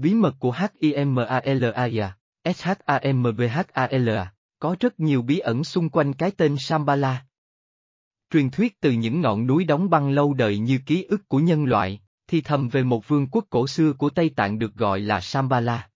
[0.00, 2.16] Bí mật của HIMALAIA,
[2.54, 7.24] SHAMBHALA, có rất nhiều bí ẩn xung quanh cái tên Shambhala.
[8.30, 11.64] Truyền thuyết từ những ngọn núi đóng băng lâu đời như ký ức của nhân
[11.64, 15.20] loại, thì thầm về một vương quốc cổ xưa của Tây Tạng được gọi là
[15.20, 15.88] Shambhala.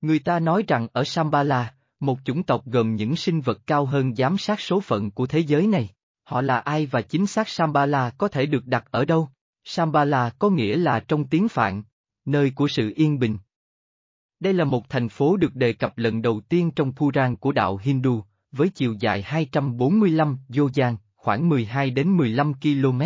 [0.00, 4.14] Người ta nói rằng ở Shambhala, một chủng tộc gồm những sinh vật cao hơn
[4.14, 5.88] giám sát số phận của thế giới này.
[6.24, 9.28] Họ là ai và chính xác Shambhala có thể được đặt ở đâu?
[9.64, 11.82] Shambhala có nghĩa là trong tiếng Phạn,
[12.26, 13.38] nơi của sự yên bình.
[14.40, 17.80] Đây là một thành phố được đề cập lần đầu tiên trong Puran của đạo
[17.82, 23.02] Hindu, với chiều dài 245 yojan, khoảng 12 đến 15 km.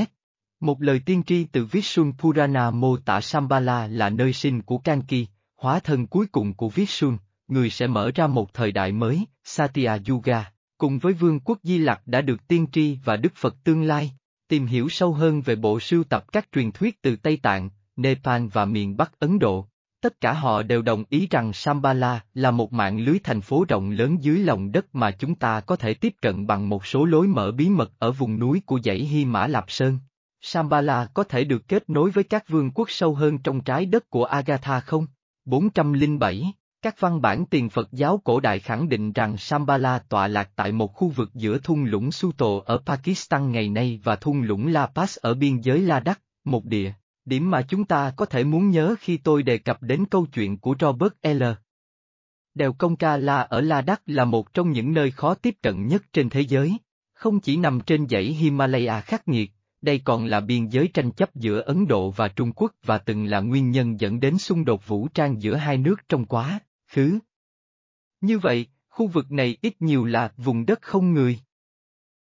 [0.61, 5.27] Một lời tiên tri từ Vishnu Purana mô tả Sambala là nơi sinh của Kanki,
[5.57, 7.13] hóa thân cuối cùng của Vishnu,
[7.49, 11.79] người sẽ mở ra một thời đại mới, Satya Yuga, cùng với vương quốc Di
[11.79, 14.13] Lặc đã được tiên tri và Đức Phật tương lai.
[14.49, 18.47] Tìm hiểu sâu hơn về bộ sưu tập các truyền thuyết từ Tây Tạng, Nepal
[18.53, 19.67] và miền Bắc Ấn Độ.
[20.03, 23.91] Tất cả họ đều đồng ý rằng Shambhala là một mạng lưới thành phố rộng
[23.91, 27.27] lớn dưới lòng đất mà chúng ta có thể tiếp cận bằng một số lối
[27.27, 29.99] mở bí mật ở vùng núi của dãy Hy Mã Lạp Sơn.
[30.41, 34.11] Shambhala có thể được kết nối với các vương quốc sâu hơn trong trái đất
[34.11, 35.07] của Agatha không?
[35.45, 40.51] 407 các văn bản tiền Phật giáo cổ đại khẳng định rằng Shambhala tọa lạc
[40.57, 44.67] tại một khu vực giữa thung lũng Suto ở Pakistan ngày nay và thung lũng
[44.67, 46.93] La Paz ở biên giới Ladakh, một địa,
[47.31, 50.59] điểm mà chúng ta có thể muốn nhớ khi tôi đề cập đến câu chuyện
[50.59, 51.43] của Robert L.
[52.55, 56.03] Đèo Công Ca La ở Ladakh là một trong những nơi khó tiếp cận nhất
[56.13, 56.77] trên thế giới,
[57.13, 59.51] không chỉ nằm trên dãy Himalaya khắc nghiệt,
[59.83, 63.25] đây còn là biên giới tranh chấp giữa Ấn Độ và Trung Quốc và từng
[63.25, 66.61] là nguyên nhân dẫn đến xung đột vũ trang giữa hai nước trong quá
[66.93, 67.19] khứ.
[68.21, 71.41] Như vậy, khu vực này ít nhiều là vùng đất không người.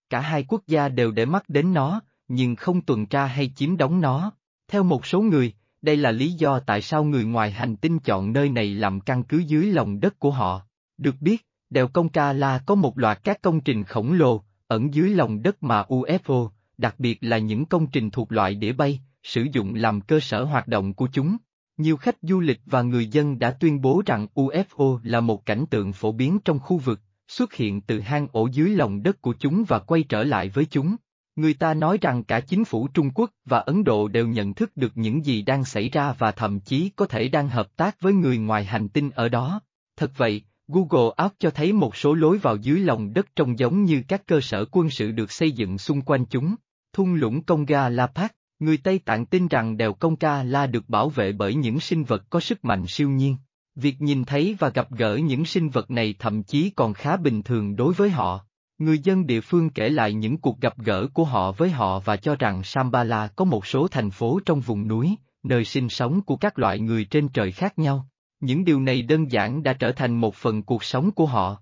[0.10, 3.78] Cả hai quốc gia đều để mắt đến nó, nhưng không tuần tra hay chiếm
[3.78, 4.32] đóng nó.
[4.74, 8.34] Theo một số người, đây là lý do tại sao người ngoài hành tinh chọn
[8.34, 10.62] nơi này làm căn cứ dưới lòng đất của họ.
[10.98, 14.94] Được biết, đèo Công Ca La có một loạt các công trình khổng lồ, ẩn
[14.94, 19.00] dưới lòng đất mà UFO, đặc biệt là những công trình thuộc loại đĩa bay,
[19.24, 21.38] sử dụng làm cơ sở hoạt động của chúng.
[21.78, 25.66] Nhiều khách du lịch và người dân đã tuyên bố rằng UFO là một cảnh
[25.70, 29.34] tượng phổ biến trong khu vực, xuất hiện từ hang ổ dưới lòng đất của
[29.40, 30.96] chúng và quay trở lại với chúng.
[31.36, 34.78] Người ta nói rằng cả chính phủ Trung Quốc và Ấn Độ đều nhận thức
[34.78, 38.14] được những gì đang xảy ra và thậm chí có thể đang hợp tác với
[38.14, 39.62] người ngoài hành tinh ở đó.
[39.98, 43.86] Thật vậy, Google Earth cho thấy một số lối vào dưới lòng đất trông giống
[43.86, 46.56] như các cơ sở quân sự được xây dựng xung quanh chúng.
[46.94, 50.90] Thung lũng Conga La Park, Người Tây Tạng tin rằng đèo Công Ca La được
[50.90, 53.38] bảo vệ bởi những sinh vật có sức mạnh siêu nhiên.
[53.76, 57.44] Việc nhìn thấy và gặp gỡ những sinh vật này thậm chí còn khá bình
[57.44, 58.46] thường đối với họ.
[58.84, 62.18] Người dân địa phương kể lại những cuộc gặp gỡ của họ với họ và
[62.18, 66.36] cho rằng Sambala có một số thành phố trong vùng núi, nơi sinh sống của
[66.36, 68.08] các loại người trên trời khác nhau.
[68.40, 71.58] Những điều này đơn giản đã trở thành một phần cuộc sống của họ.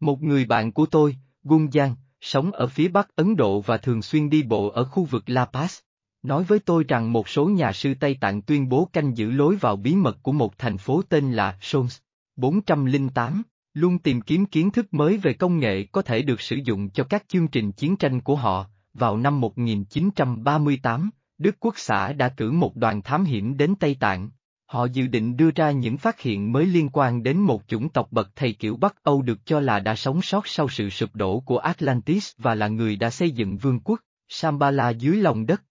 [0.00, 4.30] Một người bạn của tôi, Gunjan, sống ở phía bắc Ấn Độ và thường xuyên
[4.30, 5.80] đi bộ ở khu vực La Paz
[6.22, 9.56] nói với tôi rằng một số nhà sư Tây Tạng tuyên bố canh giữ lối
[9.56, 11.98] vào bí mật của một thành phố tên là Sons.
[12.36, 13.42] 408,
[13.74, 17.04] luôn tìm kiếm kiến thức mới về công nghệ có thể được sử dụng cho
[17.04, 18.66] các chương trình chiến tranh của họ.
[18.94, 24.30] Vào năm 1938, Đức Quốc xã đã cử một đoàn thám hiểm đến Tây Tạng.
[24.66, 28.08] Họ dự định đưa ra những phát hiện mới liên quan đến một chủng tộc
[28.10, 31.40] bậc thầy kiểu Bắc Âu được cho là đã sống sót sau sự sụp đổ
[31.40, 35.62] của Atlantis và là người đã xây dựng vương quốc, Sambala dưới lòng đất.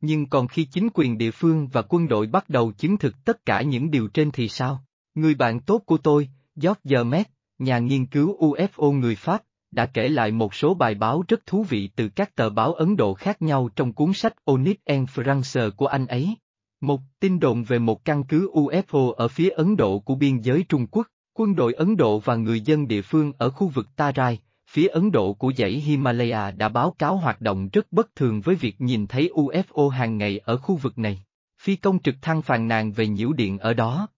[0.00, 3.44] Nhưng còn khi chính quyền địa phương và quân đội bắt đầu chứng thực tất
[3.44, 4.84] cả những điều trên thì sao?
[5.14, 10.08] Người bạn tốt của tôi, George Met, nhà nghiên cứu UFO người Pháp, đã kể
[10.08, 13.42] lại một số bài báo rất thú vị từ các tờ báo Ấn Độ khác
[13.42, 16.34] nhau trong cuốn sách Onyx en France của anh ấy.
[16.80, 20.64] Một tin đồn về một căn cứ UFO ở phía Ấn Độ của biên giới
[20.68, 24.38] Trung Quốc, quân đội Ấn Độ và người dân địa phương ở khu vực Tarai,
[24.70, 28.54] phía Ấn Độ của dãy Himalaya đã báo cáo hoạt động rất bất thường với
[28.54, 31.24] việc nhìn thấy UFO hàng ngày ở khu vực này.
[31.62, 34.08] Phi công trực thăng phàn nàn về nhiễu điện ở đó.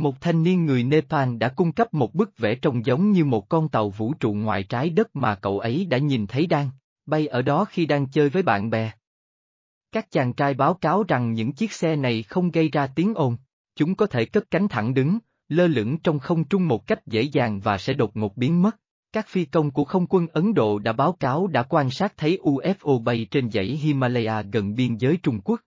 [0.00, 3.48] Một thanh niên người Nepal đã cung cấp một bức vẽ trông giống như một
[3.48, 6.70] con tàu vũ trụ ngoài trái đất mà cậu ấy đã nhìn thấy đang
[7.06, 8.92] bay ở đó khi đang chơi với bạn bè.
[9.92, 13.36] Các chàng trai báo cáo rằng những chiếc xe này không gây ra tiếng ồn,
[13.76, 15.18] chúng có thể cất cánh thẳng đứng,
[15.48, 18.76] lơ lửng trong không trung một cách dễ dàng và sẽ đột ngột biến mất.
[19.12, 22.38] Các phi công của không quân Ấn Độ đã báo cáo đã quan sát thấy
[22.42, 25.60] UFO bay trên dãy Himalaya gần biên giới Trung Quốc.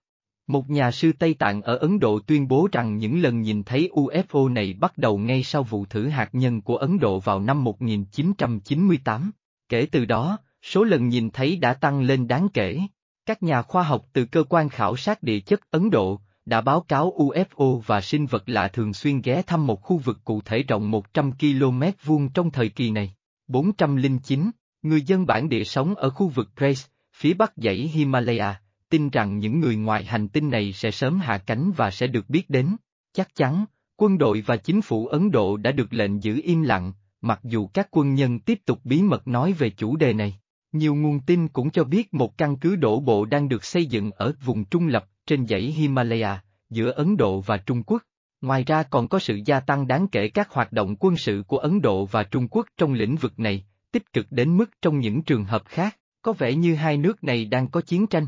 [0.46, 3.90] Một nhà sư Tây Tạng ở Ấn Độ tuyên bố rằng những lần nhìn thấy
[3.92, 7.64] UFO này bắt đầu ngay sau vụ thử hạt nhân của Ấn Độ vào năm
[7.64, 9.30] 1998.
[9.68, 12.80] Kể từ đó, số lần nhìn thấy đã tăng lên đáng kể.
[13.26, 16.80] Các nhà khoa học từ cơ quan khảo sát địa chất Ấn Độ, đã báo
[16.80, 20.62] cáo UFO và sinh vật lạ thường xuyên ghé thăm một khu vực cụ thể
[20.62, 23.14] rộng 100 km vuông trong thời kỳ này.
[23.48, 24.50] 409,
[24.82, 26.82] người dân bản địa sống ở khu vực Grace,
[27.16, 31.38] phía bắc dãy Himalaya, tin rằng những người ngoài hành tinh này sẽ sớm hạ
[31.38, 32.76] cánh và sẽ được biết đến.
[33.12, 33.64] Chắc chắn,
[33.96, 37.66] quân đội và chính phủ Ấn Độ đã được lệnh giữ im lặng, mặc dù
[37.66, 40.38] các quân nhân tiếp tục bí mật nói về chủ đề này.
[40.72, 44.10] Nhiều nguồn tin cũng cho biết một căn cứ đổ bộ đang được xây dựng
[44.10, 48.02] ở vùng trung lập trên dãy Himalaya, giữa Ấn Độ và Trung Quốc.
[48.40, 51.58] Ngoài ra còn có sự gia tăng đáng kể các hoạt động quân sự của
[51.58, 55.22] Ấn Độ và Trung Quốc trong lĩnh vực này, tích cực đến mức trong những
[55.22, 58.26] trường hợp khác, có vẻ như hai nước này đang có chiến tranh.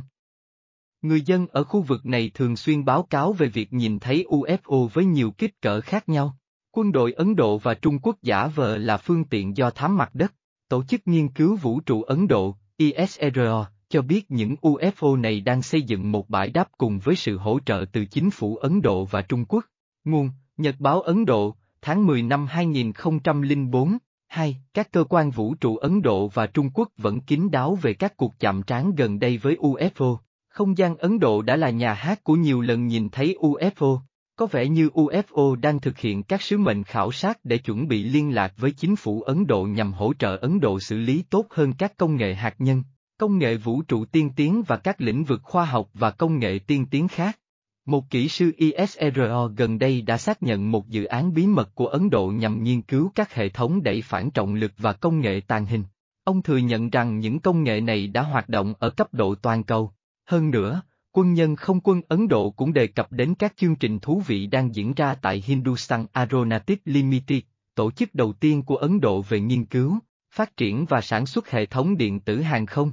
[1.02, 4.88] Người dân ở khu vực này thường xuyên báo cáo về việc nhìn thấy UFO
[4.88, 6.37] với nhiều kích cỡ khác nhau.
[6.72, 10.14] Quân đội Ấn Độ và Trung Quốc giả vờ là phương tiện do thám mặt
[10.14, 10.34] đất.
[10.69, 15.62] Tổ chức nghiên cứu vũ trụ Ấn Độ, ISRO, cho biết những UFO này đang
[15.62, 19.04] xây dựng một bãi đáp cùng với sự hỗ trợ từ chính phủ Ấn Độ
[19.04, 19.64] và Trung Quốc.
[20.04, 24.56] Nguồn, Nhật báo Ấn Độ, tháng 10 năm 2004, 2.
[24.75, 28.16] Các cơ quan vũ trụ Ấn Độ và Trung Quốc vẫn kín đáo về các
[28.16, 30.16] cuộc chạm trán gần đây với UFO.
[30.56, 33.98] Không gian Ấn Độ đã là nhà hát của nhiều lần nhìn thấy UFO.
[34.36, 38.02] Có vẻ như UFO đang thực hiện các sứ mệnh khảo sát để chuẩn bị
[38.02, 41.46] liên lạc với chính phủ Ấn Độ nhằm hỗ trợ Ấn Độ xử lý tốt
[41.50, 42.82] hơn các công nghệ hạt nhân,
[43.18, 46.58] công nghệ vũ trụ tiên tiến và các lĩnh vực khoa học và công nghệ
[46.66, 47.38] tiên tiến khác.
[47.86, 51.86] Một kỹ sư ISRO gần đây đã xác nhận một dự án bí mật của
[51.86, 55.40] Ấn Độ nhằm nghiên cứu các hệ thống đẩy phản trọng lực và công nghệ
[55.40, 55.84] tàng hình.
[56.24, 59.64] Ông thừa nhận rằng những công nghệ này đã hoạt động ở cấp độ toàn
[59.64, 59.92] cầu.
[60.26, 60.82] Hơn nữa,
[61.12, 64.46] quân nhân không quân Ấn Độ cũng đề cập đến các chương trình thú vị
[64.46, 67.43] đang diễn ra tại Hindustan Aeronautics Limited,
[67.75, 69.99] tổ chức đầu tiên của Ấn Độ về nghiên cứu,
[70.34, 72.93] phát triển và sản xuất hệ thống điện tử hàng không.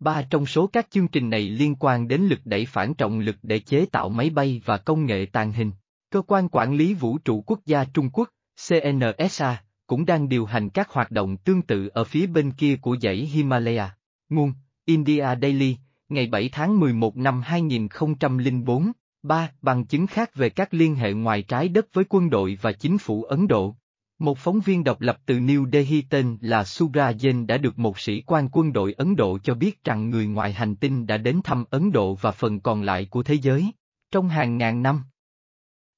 [0.00, 3.36] Ba trong số các chương trình này liên quan đến lực đẩy phản trọng lực
[3.42, 5.70] để chế tạo máy bay và công nghệ tàng hình.
[6.10, 8.28] Cơ quan quản lý vũ trụ quốc gia Trung Quốc,
[8.68, 12.96] CNSA, cũng đang điều hành các hoạt động tương tự ở phía bên kia của
[13.02, 13.96] dãy Himalaya.
[14.28, 14.52] Nguồn,
[14.84, 15.76] India Daily,
[16.12, 18.92] ngày 7 tháng 11 năm 2004,
[19.22, 19.50] 3.
[19.62, 22.98] Bằng chứng khác về các liên hệ ngoài trái đất với quân đội và chính
[22.98, 23.76] phủ Ấn Độ.
[24.18, 28.22] Một phóng viên độc lập từ New Delhi tên là Surajen đã được một sĩ
[28.26, 31.64] quan quân đội Ấn Độ cho biết rằng người ngoài hành tinh đã đến thăm
[31.70, 33.70] Ấn Độ và phần còn lại của thế giới,
[34.10, 35.02] trong hàng ngàn năm.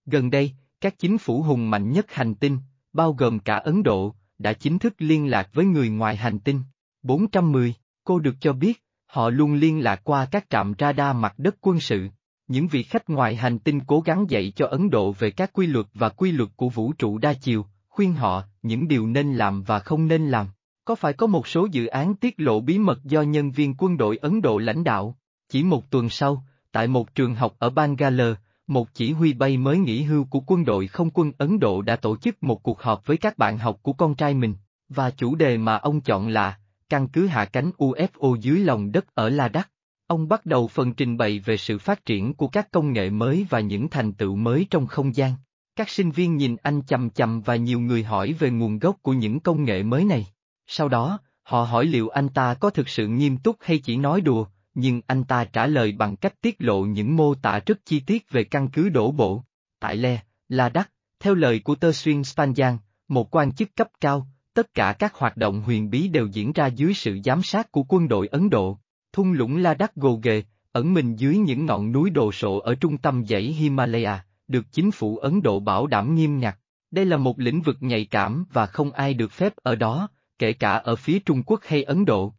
[0.07, 2.59] Gần đây, các chính phủ hùng mạnh nhất hành tinh,
[2.93, 6.63] bao gồm cả Ấn Độ, đã chính thức liên lạc với người ngoài hành tinh.
[7.03, 7.75] 410,
[8.05, 8.84] cô được cho biết,
[9.15, 12.09] Họ luôn liên lạc qua các trạm radar mặt đất quân sự.
[12.49, 15.67] Những vị khách ngoài hành tinh cố gắng dạy cho Ấn Độ về các quy
[15.67, 19.63] luật và quy luật của vũ trụ đa chiều, khuyên họ những điều nên làm
[19.63, 20.47] và không nên làm.
[20.85, 23.97] Có phải có một số dự án tiết lộ bí mật do nhân viên quân
[23.97, 25.17] đội Ấn Độ lãnh đạo?
[25.49, 29.79] Chỉ một tuần sau, tại một trường học ở Bangalore, một chỉ huy bay mới
[29.79, 33.07] nghỉ hưu của quân đội không quân Ấn Độ đã tổ chức một cuộc họp
[33.07, 34.55] với các bạn học của con trai mình,
[34.89, 36.59] và chủ đề mà ông chọn là
[36.89, 39.71] căn cứ hạ cánh UFO dưới lòng đất ở La Đắc.
[40.07, 43.47] Ông bắt đầu phần trình bày về sự phát triển của các công nghệ mới
[43.51, 45.35] và những thành tựu mới trong không gian.
[45.77, 49.13] Các sinh viên nhìn anh chầm chầm và nhiều người hỏi về nguồn gốc của
[49.13, 50.27] những công nghệ mới này.
[50.67, 54.21] Sau đó, họ hỏi liệu anh ta có thực sự nghiêm túc hay chỉ nói
[54.21, 58.01] đùa, nhưng anh ta trả lời bằng cách tiết lộ những mô tả rất chi
[58.01, 59.43] tiết về căn cứ đổ bộ.
[59.81, 60.91] Tại Le, La Đắc,
[61.21, 62.77] theo lời của Tơ Xuyên Spanjan,
[63.09, 66.67] một quan chức cấp cao, Tất cả các hoạt động huyền bí đều diễn ra
[66.67, 68.79] dưới sự giám sát của quân đội Ấn Độ.
[69.13, 70.43] Thung lũng La Đắc gồ ghề,
[70.73, 74.91] ẩn mình dưới những ngọn núi đồ sộ ở trung tâm dãy Himalaya, được chính
[74.91, 76.59] phủ Ấn Độ bảo đảm nghiêm ngặt.
[76.91, 80.09] Đây là một lĩnh vực nhạy cảm và không ai được phép ở đó,
[80.39, 82.35] kể cả ở phía Trung Quốc hay Ấn Độ.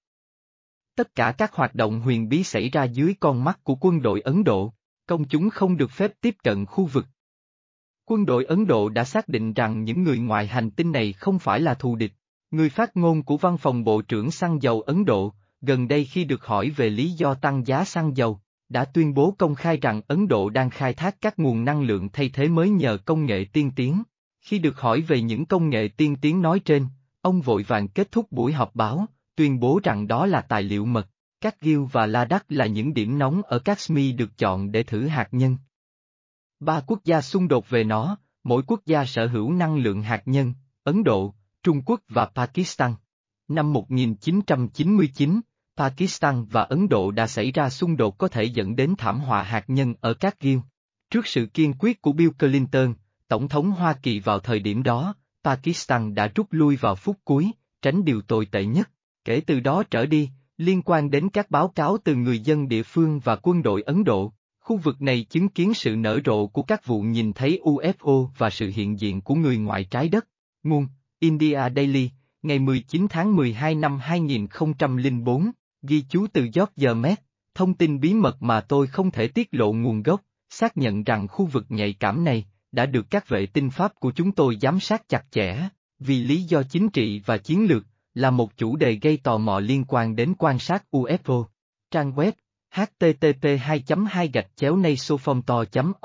[0.96, 4.22] Tất cả các hoạt động huyền bí xảy ra dưới con mắt của quân đội
[4.22, 4.74] Ấn Độ,
[5.08, 7.06] công chúng không được phép tiếp cận khu vực.
[8.08, 11.40] Quân đội Ấn Độ đã xác định rằng những người ngoài hành tinh này không
[11.40, 12.12] phải là thù địch.
[12.52, 16.24] Người phát ngôn của văn phòng Bộ trưởng xăng dầu Ấn Độ, gần đây khi
[16.24, 20.02] được hỏi về lý do tăng giá xăng dầu, đã tuyên bố công khai rằng
[20.08, 23.46] Ấn Độ đang khai thác các nguồn năng lượng thay thế mới nhờ công nghệ
[23.54, 24.04] tiên tiến.
[24.42, 26.88] Khi được hỏi về những công nghệ tiên tiến nói trên,
[27.22, 30.86] ông vội vàng kết thúc buổi họp báo, tuyên bố rằng đó là tài liệu
[30.86, 31.08] mật.
[31.42, 35.08] Các Gil và La Đắc là những điểm nóng ở Kashmir được chọn để thử
[35.08, 35.58] hạt nhân.
[36.60, 40.22] Ba quốc gia xung đột về nó, mỗi quốc gia sở hữu năng lượng hạt
[40.26, 41.34] nhân, Ấn Độ,
[41.64, 42.94] Trung Quốc và Pakistan.
[43.48, 45.42] Năm 1999,
[45.78, 49.44] Pakistan và Ấn Độ đã xảy ra xung đột có thể dẫn đến thảm họa
[49.44, 50.62] hạt nhân ở các ghiêu.
[51.10, 52.94] Trước sự kiên quyết của Bill Clinton,
[53.28, 57.52] Tổng thống Hoa Kỳ vào thời điểm đó, Pakistan đã rút lui vào phút cuối,
[57.82, 58.90] tránh điều tồi tệ nhất.
[59.26, 62.84] Kể từ đó trở đi, liên quan đến các báo cáo từ người dân địa
[62.84, 64.34] phương và quân đội Ấn Độ,
[64.66, 68.50] Khu vực này chứng kiến sự nở rộ của các vụ nhìn thấy UFO và
[68.50, 70.28] sự hiện diện của người ngoài trái đất.
[70.64, 70.88] Nguồn,
[71.20, 72.10] India Daily,
[72.42, 77.22] ngày 19 tháng 12 năm 2004, ghi chú từ George Met,
[77.56, 81.28] thông tin bí mật mà tôi không thể tiết lộ nguồn gốc, xác nhận rằng
[81.28, 84.80] khu vực nhạy cảm này, đã được các vệ tinh Pháp của chúng tôi giám
[84.80, 85.70] sát chặt chẽ,
[86.00, 89.60] vì lý do chính trị và chiến lược, là một chủ đề gây tò mò
[89.60, 91.46] liên quan đến quan sát UFO.
[91.92, 92.32] Trang web
[92.76, 94.78] http 2 2 gạch chéo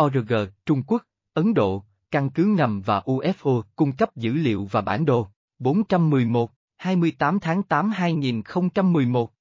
[0.03, 0.33] org
[0.67, 1.03] Trung Quốc,
[1.35, 5.29] Ấn Độ, căn cứ ngầm và UFO cung cấp dữ liệu và bản đồ.
[5.59, 9.33] 411, 28 tháng 8 2011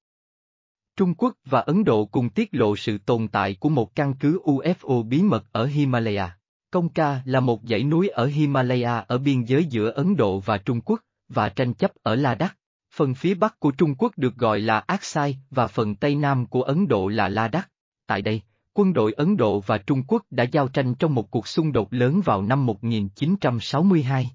[0.95, 4.41] Trung Quốc và Ấn Độ cùng tiết lộ sự tồn tại của một căn cứ
[4.43, 6.38] UFO bí mật ở Himalaya.
[6.71, 10.57] Công ca là một dãy núi ở Himalaya ở biên giới giữa Ấn Độ và
[10.57, 12.59] Trung Quốc, và tranh chấp ở Ladakh.
[12.93, 16.62] Phần phía bắc của Trung Quốc được gọi là Aksai và phần tây nam của
[16.62, 17.69] Ấn Độ là Ladakh.
[18.08, 18.41] Tại đây,
[18.74, 21.93] quân đội Ấn Độ và Trung Quốc đã giao tranh trong một cuộc xung đột
[21.93, 24.31] lớn vào năm 1962.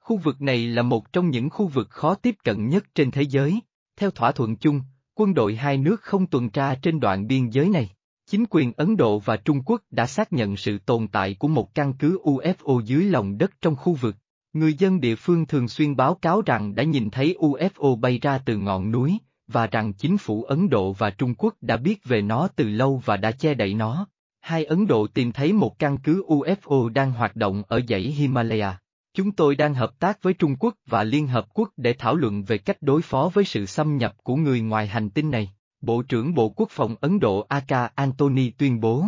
[0.00, 3.22] Khu vực này là một trong những khu vực khó tiếp cận nhất trên thế
[3.22, 3.60] giới.
[3.96, 4.80] Theo thỏa thuận chung,
[5.14, 7.90] quân đội hai nước không tuần tra trên đoạn biên giới này.
[8.26, 11.74] Chính quyền Ấn Độ và Trung Quốc đã xác nhận sự tồn tại của một
[11.74, 14.16] căn cứ UFO dưới lòng đất trong khu vực.
[14.52, 18.38] Người dân địa phương thường xuyên báo cáo rằng đã nhìn thấy UFO bay ra
[18.38, 22.22] từ ngọn núi, và rằng chính phủ Ấn Độ và Trung Quốc đã biết về
[22.22, 24.06] nó từ lâu và đã che đậy nó.
[24.40, 28.78] Hai Ấn Độ tìm thấy một căn cứ UFO đang hoạt động ở dãy Himalaya.
[29.14, 32.44] Chúng tôi đang hợp tác với Trung Quốc và Liên Hợp Quốc để thảo luận
[32.44, 35.52] về cách đối phó với sự xâm nhập của người ngoài hành tinh này.
[35.80, 39.04] Bộ trưởng Bộ Quốc phòng Ấn Độ Aka Antony tuyên bố.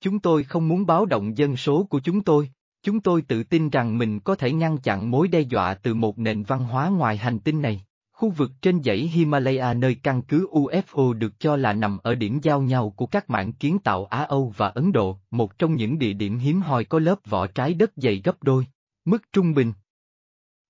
[0.00, 2.50] Chúng tôi không muốn báo động dân số của chúng tôi,
[2.82, 6.18] chúng tôi tự tin rằng mình có thể ngăn chặn mối đe dọa từ một
[6.18, 7.84] nền văn hóa ngoài hành tinh này.
[8.12, 12.38] Khu vực trên dãy Himalaya nơi căn cứ UFO được cho là nằm ở điểm
[12.42, 16.12] giao nhau của các mảng kiến tạo Á-Âu và Ấn Độ, một trong những địa
[16.12, 18.66] điểm hiếm hoi có lớp vỏ trái đất dày gấp đôi,
[19.04, 19.72] mức trung bình.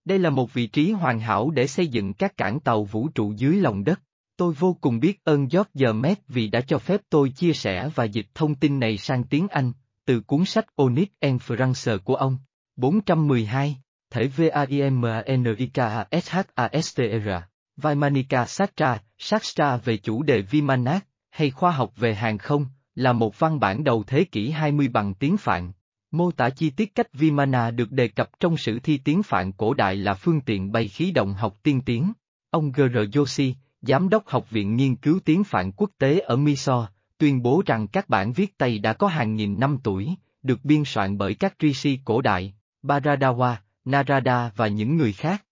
[0.04, 3.32] Đây là một vị trí hoàn hảo để xây dựng các cảng tàu vũ trụ
[3.36, 4.00] dưới lòng đất.
[4.36, 8.04] Tôi vô cùng biết ơn George Met vì đã cho phép tôi chia sẻ và
[8.04, 9.72] dịch thông tin này sang tiếng Anh,
[10.04, 12.38] từ cuốn sách Onyx and France của ông.
[12.76, 13.76] 412,
[14.10, 16.06] thể VAIMANIKA
[17.76, 23.38] Vimanika Sastra, Sastra về chủ đề Vimanak, hay khoa học về hàng không, là một
[23.38, 25.72] văn bản đầu thế kỷ 20 bằng tiếng Phạn.
[26.10, 29.74] Mô tả chi tiết cách Vimana được đề cập trong sử thi tiếng Phạn cổ
[29.74, 32.12] đại là phương tiện bay khí động học tiên tiến.
[32.50, 32.96] Ông G.R.
[32.96, 33.52] Joshi,
[33.82, 36.86] Giám đốc Học viện Nghiên cứu tiếng Phạn quốc tế ở Mysore,
[37.20, 40.82] tuyên bố rằng các bản viết Tây đã có hàng nghìn năm tuổi, được biên
[40.86, 45.44] soạn bởi các rishi cổ đại, Baradawa, Narada và những người khác.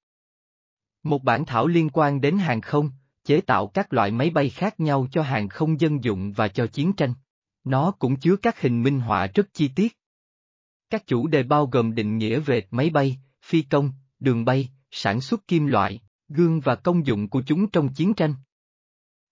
[1.02, 2.90] Một bản thảo liên quan đến hàng không,
[3.25, 6.66] chế tạo các loại máy bay khác nhau cho hàng không dân dụng và cho
[6.66, 7.14] chiến tranh.
[7.64, 9.98] Nó cũng chứa các hình minh họa rất chi tiết.
[10.90, 15.20] Các chủ đề bao gồm định nghĩa về máy bay, phi công, đường bay, sản
[15.20, 18.34] xuất kim loại, gương và công dụng của chúng trong chiến tranh.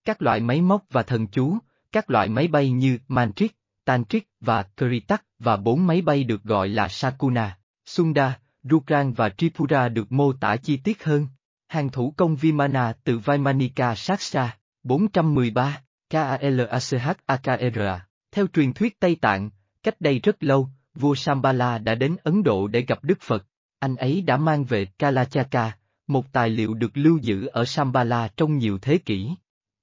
[0.05, 1.59] Các loại máy móc và thần chú,
[1.93, 6.69] các loại máy bay như Mantric, Tantric và Kritak và bốn máy bay được gọi
[6.69, 11.27] là Sakuna, Sunda, Rukran và Tripura được mô tả chi tiết hơn.
[11.69, 18.07] Hàng thủ công Vimana từ Vaimanika Saksa, 413, KALACHAKRA.
[18.33, 19.51] Theo truyền thuyết Tây Tạng,
[19.83, 23.47] cách đây rất lâu, vua Sambala đã đến Ấn Độ để gặp Đức Phật.
[23.79, 25.73] Anh ấy đã mang về Kalachaka,
[26.07, 29.31] một tài liệu được lưu giữ ở Sambala trong nhiều thế kỷ.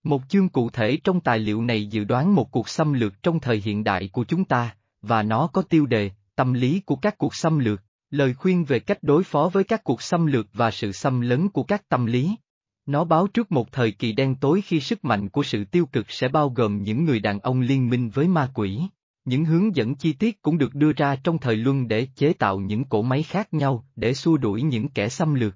[0.03, 3.39] Một chương cụ thể trong tài liệu này dự đoán một cuộc xâm lược trong
[3.39, 7.17] thời hiện đại của chúng ta, và nó có tiêu đề, tâm lý của các
[7.17, 10.71] cuộc xâm lược, lời khuyên về cách đối phó với các cuộc xâm lược và
[10.71, 12.35] sự xâm lấn của các tâm lý.
[12.85, 16.11] Nó báo trước một thời kỳ đen tối khi sức mạnh của sự tiêu cực
[16.11, 18.81] sẽ bao gồm những người đàn ông liên minh với ma quỷ.
[19.25, 22.59] Những hướng dẫn chi tiết cũng được đưa ra trong thời luân để chế tạo
[22.59, 25.55] những cỗ máy khác nhau để xua đuổi những kẻ xâm lược.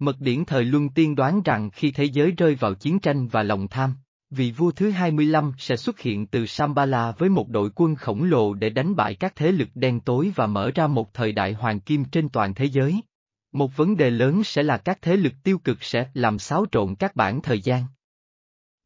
[0.00, 3.42] Mật điển thời luân tiên đoán rằng khi thế giới rơi vào chiến tranh và
[3.42, 3.94] lòng tham,
[4.30, 8.54] vị vua thứ 25 sẽ xuất hiện từ Sambala với một đội quân khổng lồ
[8.54, 11.80] để đánh bại các thế lực đen tối và mở ra một thời đại hoàng
[11.80, 13.00] kim trên toàn thế giới.
[13.52, 16.94] Một vấn đề lớn sẽ là các thế lực tiêu cực sẽ làm xáo trộn
[16.94, 17.84] các bản thời gian.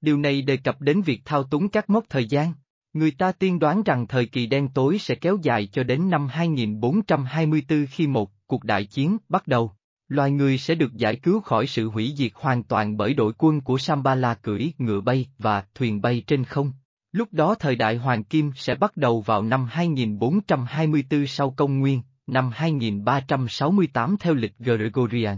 [0.01, 2.53] Điều này đề cập đến việc thao túng các mốc thời gian.
[2.93, 6.29] Người ta tiên đoán rằng thời kỳ đen tối sẽ kéo dài cho đến năm
[6.29, 9.73] 2424 khi một cuộc đại chiến bắt đầu.
[10.13, 13.61] Loài người sẽ được giải cứu khỏi sự hủy diệt hoàn toàn bởi đội quân
[13.61, 16.73] của Sambala cưỡi ngựa bay và thuyền bay trên không.
[17.13, 22.03] Lúc đó thời đại Hoàng Kim sẽ bắt đầu vào năm 2424 sau công nguyên,
[22.27, 25.37] năm 2368 theo lịch Gregorian.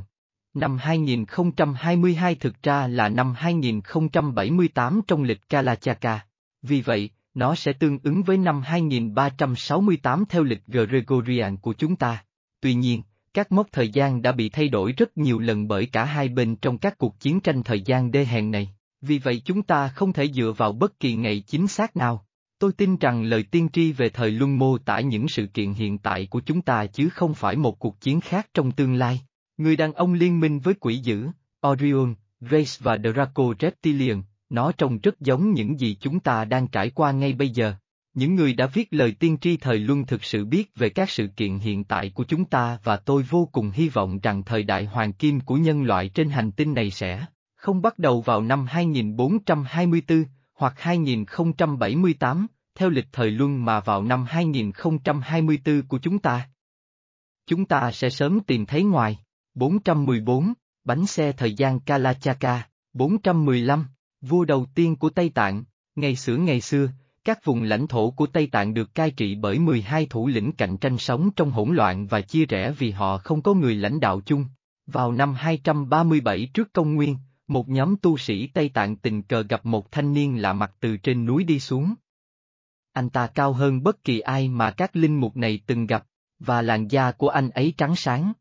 [0.54, 6.21] Năm 2022 thực ra là năm 2078 trong lịch Kalachaka.
[6.62, 12.25] Vì vậy, nó sẽ tương ứng với năm 2368 theo lịch Gregorian của chúng ta.
[12.61, 13.02] Tuy nhiên,
[13.35, 16.57] các mốc thời gian đã bị thay đổi rất nhiều lần bởi cả hai bên
[16.57, 20.12] trong các cuộc chiến tranh thời gian đê hèn này, vì vậy chúng ta không
[20.12, 22.26] thể dựa vào bất kỳ ngày chính xác nào.
[22.59, 25.99] Tôi tin rằng lời tiên tri về thời luân mô tả những sự kiện hiện
[25.99, 29.21] tại của chúng ta chứ không phải một cuộc chiến khác trong tương lai.
[29.57, 31.26] Người đàn ông liên minh với quỷ dữ,
[31.67, 36.91] Orion, Grace và Draco Reptilian, nó trông rất giống những gì chúng ta đang trải
[36.91, 37.75] qua ngay bây giờ.
[38.14, 41.26] Những người đã viết lời tiên tri thời luân thực sự biết về các sự
[41.26, 44.85] kiện hiện tại của chúng ta và tôi vô cùng hy vọng rằng thời đại
[44.85, 48.66] hoàng kim của nhân loại trên hành tinh này sẽ không bắt đầu vào năm
[48.66, 56.49] 2424 hoặc 2078, theo lịch thời luân mà vào năm 2024 của chúng ta.
[57.47, 59.18] Chúng ta sẽ sớm tìm thấy ngoài.
[59.54, 60.52] 414,
[60.85, 63.87] bánh xe thời gian Kalachaka, 415,
[64.21, 66.88] vua đầu tiên của Tây Tạng, ngày xưa ngày xưa,
[67.25, 70.76] các vùng lãnh thổ của Tây Tạng được cai trị bởi 12 thủ lĩnh cạnh
[70.76, 74.21] tranh sống trong hỗn loạn và chia rẽ vì họ không có người lãnh đạo
[74.21, 74.47] chung.
[74.87, 77.16] Vào năm 237 trước công nguyên,
[77.47, 80.97] một nhóm tu sĩ Tây Tạng tình cờ gặp một thanh niên lạ mặt từ
[80.97, 81.95] trên núi đi xuống.
[82.93, 86.07] Anh ta cao hơn bất kỳ ai mà các linh mục này từng gặp,
[86.38, 88.33] và làn da của anh ấy trắng sáng.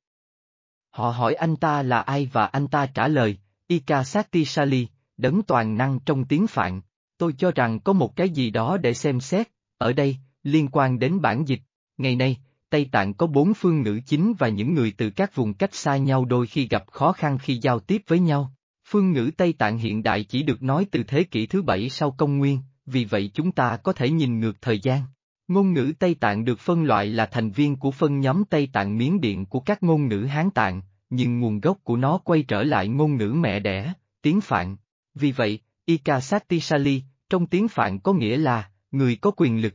[0.89, 3.37] Họ hỏi anh ta là ai và anh ta trả lời,
[3.67, 4.87] Ika Sati Sali,
[5.17, 6.81] đấng toàn năng trong tiếng Phạn.
[7.17, 10.99] Tôi cho rằng có một cái gì đó để xem xét, ở đây, liên quan
[10.99, 11.61] đến bản dịch.
[11.97, 12.37] Ngày nay,
[12.69, 15.97] Tây Tạng có bốn phương ngữ chính và những người từ các vùng cách xa
[15.97, 18.53] nhau đôi khi gặp khó khăn khi giao tiếp với nhau.
[18.85, 22.11] Phương ngữ Tây Tạng hiện đại chỉ được nói từ thế kỷ thứ bảy sau
[22.11, 25.01] công nguyên, vì vậy chúng ta có thể nhìn ngược thời gian.
[25.47, 28.97] Ngôn ngữ Tây Tạng được phân loại là thành viên của phân nhóm Tây Tạng
[28.97, 32.63] miến điện của các ngôn ngữ Hán Tạng, nhưng nguồn gốc của nó quay trở
[32.63, 34.75] lại ngôn ngữ mẹ đẻ, tiếng Phạn.
[35.15, 39.73] Vì vậy, Ika Satisali, trong tiếng Phạn có nghĩa là, người có quyền lực.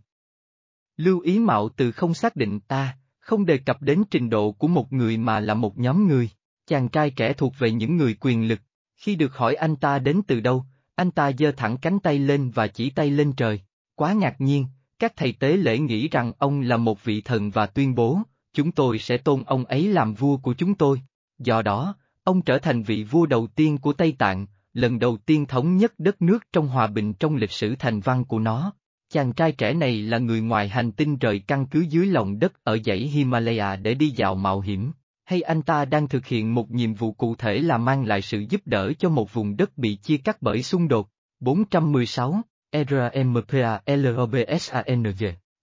[0.96, 4.68] Lưu ý mạo từ không xác định ta, không đề cập đến trình độ của
[4.68, 6.30] một người mà là một nhóm người,
[6.66, 8.60] chàng trai trẻ thuộc về những người quyền lực.
[8.96, 12.50] Khi được hỏi anh ta đến từ đâu, anh ta giơ thẳng cánh tay lên
[12.50, 13.60] và chỉ tay lên trời.
[13.94, 14.66] Quá ngạc nhiên,
[14.98, 18.18] các thầy tế lễ nghĩ rằng ông là một vị thần và tuyên bố,
[18.52, 21.02] chúng tôi sẽ tôn ông ấy làm vua của chúng tôi.
[21.38, 25.46] Do đó, ông trở thành vị vua đầu tiên của Tây Tạng, lần đầu tiên
[25.46, 28.72] thống nhất đất nước trong hòa bình trong lịch sử thành văn của nó.
[29.12, 32.64] Chàng trai trẻ này là người ngoài hành tinh rời căn cứ dưới lòng đất
[32.64, 34.92] ở dãy Himalaya để đi dạo mạo hiểm,
[35.24, 38.44] hay anh ta đang thực hiện một nhiệm vụ cụ thể là mang lại sự
[38.48, 41.08] giúp đỡ cho một vùng đất bị chia cắt bởi xung đột.
[41.40, 43.80] 416, RMPA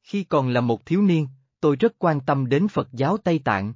[0.04, 1.28] Khi còn là một thiếu niên,
[1.60, 3.74] tôi rất quan tâm đến Phật giáo Tây Tạng.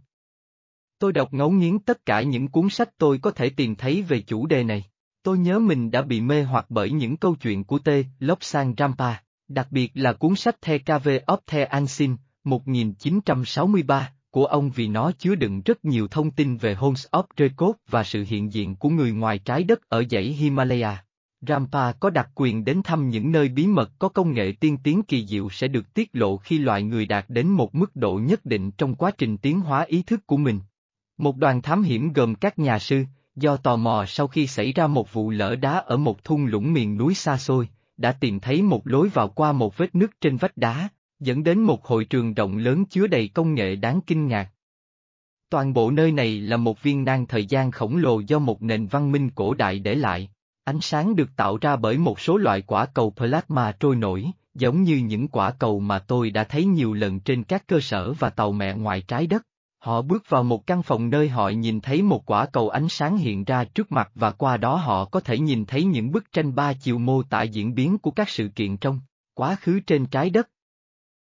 [1.00, 4.22] Tôi đọc ngấu nghiến tất cả những cuốn sách tôi có thể tìm thấy về
[4.22, 4.88] chủ đề này.
[5.24, 7.90] Tôi nhớ mình đã bị mê hoặc bởi những câu chuyện của T.
[8.20, 9.14] Lobsang Rampa,
[9.48, 15.12] đặc biệt là cuốn sách The Cave of the Ansin, 1963, của ông vì nó
[15.12, 18.90] chứa đựng rất nhiều thông tin về Holmes of Jacob và sự hiện diện của
[18.90, 21.04] người ngoài trái đất ở dãy Himalaya.
[21.42, 25.04] Rampa có đặc quyền đến thăm những nơi bí mật có công nghệ tiên tiến
[25.04, 28.46] kỳ diệu sẽ được tiết lộ khi loài người đạt đến một mức độ nhất
[28.46, 30.60] định trong quá trình tiến hóa ý thức của mình.
[31.18, 33.04] Một đoàn thám hiểm gồm các nhà sư,
[33.41, 36.73] do tò mò sau khi xảy ra một vụ lỡ đá ở một thung lũng
[36.73, 40.38] miền núi xa xôi, đã tìm thấy một lối vào qua một vết nứt trên
[40.38, 44.28] vách đá, dẫn đến một hội trường rộng lớn chứa đầy công nghệ đáng kinh
[44.28, 44.49] ngạc.
[45.49, 48.88] Toàn bộ nơi này là một viên nang thời gian khổng lồ do một nền
[48.88, 50.30] văn minh cổ đại để lại.
[50.63, 54.84] Ánh sáng được tạo ra bởi một số loại quả cầu plasma trôi nổi, giống
[54.84, 58.30] như những quả cầu mà tôi đã thấy nhiều lần trên các cơ sở và
[58.30, 59.45] tàu mẹ ngoài trái đất.
[59.80, 63.18] Họ bước vào một căn phòng nơi họ nhìn thấy một quả cầu ánh sáng
[63.18, 66.56] hiện ra trước mặt và qua đó họ có thể nhìn thấy những bức tranh
[66.56, 69.00] ba chiều mô tả diễn biến của các sự kiện trong
[69.34, 70.50] quá khứ trên trái đất.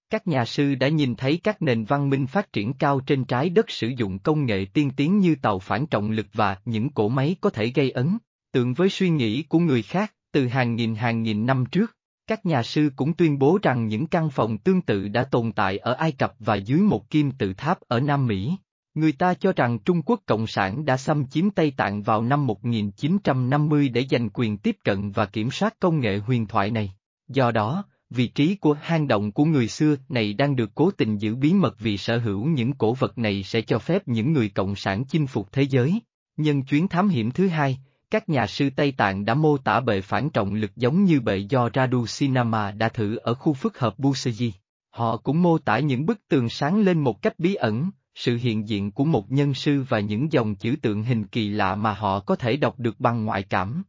[0.10, 3.50] Các nhà sư đã nhìn thấy các nền văn minh phát triển cao trên trái
[3.50, 7.10] đất sử dụng công nghệ tiên tiến như tàu phản trọng lực và những cỗ
[7.10, 8.18] máy có thể gây ấn,
[8.52, 11.98] tượng với suy nghĩ của người khác, từ hàng nghìn hàng nghìn năm trước.
[12.28, 15.78] Các nhà sư cũng tuyên bố rằng những căn phòng tương tự đã tồn tại
[15.78, 18.56] ở Ai Cập và dưới một kim tự tháp ở Nam Mỹ.
[18.94, 22.48] Người ta cho rằng Trung Quốc Cộng sản đã xâm chiếm Tây Tạng vào năm
[22.48, 26.94] 1950 để giành quyền tiếp cận và kiểm soát công nghệ huyền thoại này.
[27.28, 31.18] Do đó, vị trí của hang động của người xưa này đang được cố tình
[31.18, 34.50] giữ bí mật vì sở hữu những cổ vật này sẽ cho phép những người
[34.50, 36.00] cộng sản chinh phục thế giới.
[36.38, 37.80] Nhân chuyến thám hiểm thứ hai,
[38.14, 41.38] các nhà sư Tây Tạng đã mô tả bệ phản trọng lực giống như bệ
[41.38, 44.52] do Radu Sinama đã thử ở khu phức hợp Busaji.
[44.90, 48.68] Họ cũng mô tả những bức tường sáng lên một cách bí ẩn, sự hiện
[48.68, 52.20] diện của một nhân sư và những dòng chữ tượng hình kỳ lạ mà họ
[52.20, 53.84] có thể đọc được bằng ngoại cảm.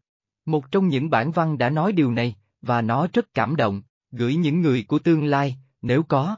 [0.47, 3.83] Một trong những bản văn đã nói điều này, và nó rất cảm động.
[4.11, 6.37] Gửi những người của tương lai, nếu có.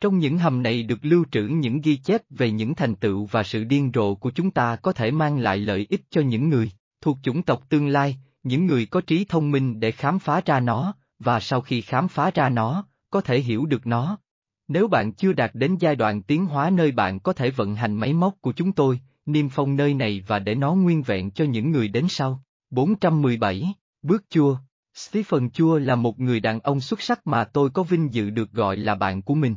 [0.00, 3.42] Trong những hầm này được lưu trữ những ghi chép về những thành tựu và
[3.42, 6.70] sự điên rồ của chúng ta có thể mang lại lợi ích cho những người
[7.00, 10.60] thuộc chủng tộc tương lai, những người có trí thông minh để khám phá ra
[10.60, 14.18] nó, và sau khi khám phá ra nó, có thể hiểu được nó.
[14.68, 17.94] Nếu bạn chưa đạt đến giai đoạn tiến hóa nơi bạn có thể vận hành
[17.94, 21.44] máy móc của chúng tôi, niêm phong nơi này và để nó nguyên vẹn cho
[21.44, 22.42] những người đến sau.
[22.70, 24.56] 417, Bước Chua
[24.94, 28.52] Stephen Chua là một người đàn ông xuất sắc mà tôi có vinh dự được
[28.52, 29.54] gọi là bạn của mình.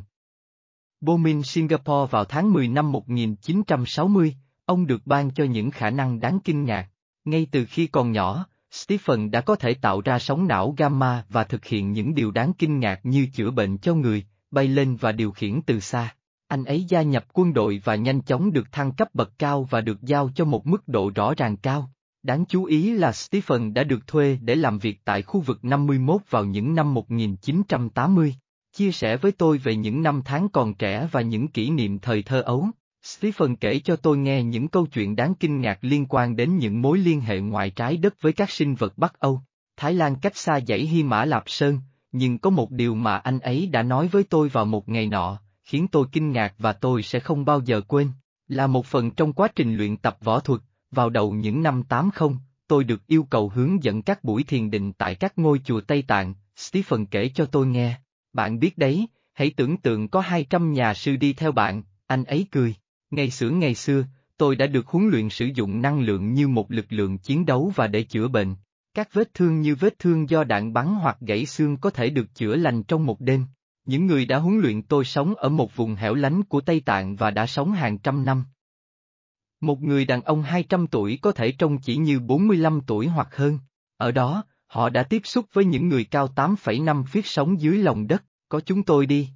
[1.02, 6.38] Bomin Singapore vào tháng 10 năm 1960, ông được ban cho những khả năng đáng
[6.44, 6.88] kinh ngạc.
[7.24, 11.44] Ngay từ khi còn nhỏ, Stephen đã có thể tạo ra sóng não gamma và
[11.44, 15.12] thực hiện những điều đáng kinh ngạc như chữa bệnh cho người, bay lên và
[15.12, 16.14] điều khiển từ xa.
[16.48, 19.80] Anh ấy gia nhập quân đội và nhanh chóng được thăng cấp bậc cao và
[19.80, 21.90] được giao cho một mức độ rõ ràng cao.
[22.22, 26.20] Đáng chú ý là Stephen đã được thuê để làm việc tại khu vực 51
[26.30, 28.34] vào những năm 1980.
[28.72, 32.22] Chia sẻ với tôi về những năm tháng còn trẻ và những kỷ niệm thời
[32.22, 32.68] thơ ấu.
[33.02, 36.82] Stephen kể cho tôi nghe những câu chuyện đáng kinh ngạc liên quan đến những
[36.82, 39.40] mối liên hệ ngoài trái đất với các sinh vật Bắc Âu.
[39.76, 41.78] Thái Lan cách xa dãy Hy Mã Lạp Sơn,
[42.12, 45.38] nhưng có một điều mà anh ấy đã nói với tôi vào một ngày nọ,
[45.64, 48.10] khiến tôi kinh ngạc và tôi sẽ không bao giờ quên.
[48.48, 52.30] Là một phần trong quá trình luyện tập võ thuật, vào đầu những năm 80,
[52.68, 56.02] tôi được yêu cầu hướng dẫn các buổi thiền định tại các ngôi chùa Tây
[56.02, 58.01] Tạng, Stephen kể cho tôi nghe.
[58.32, 62.46] Bạn biết đấy, hãy tưởng tượng có 200 nhà sư đi theo bạn, anh ấy
[62.50, 62.74] cười.
[63.10, 64.04] Ngày xưa ngày xưa,
[64.36, 67.72] tôi đã được huấn luyện sử dụng năng lượng như một lực lượng chiến đấu
[67.76, 68.54] và để chữa bệnh.
[68.94, 72.34] Các vết thương như vết thương do đạn bắn hoặc gãy xương có thể được
[72.34, 73.46] chữa lành trong một đêm.
[73.84, 77.16] Những người đã huấn luyện tôi sống ở một vùng hẻo lánh của Tây Tạng
[77.16, 78.44] và đã sống hàng trăm năm.
[79.60, 83.58] Một người đàn ông 200 tuổi có thể trông chỉ như 45 tuổi hoặc hơn.
[83.96, 88.06] Ở đó, họ đã tiếp xúc với những người cao 8,5 feet sống dưới lòng
[88.06, 89.28] đất, có chúng tôi đi.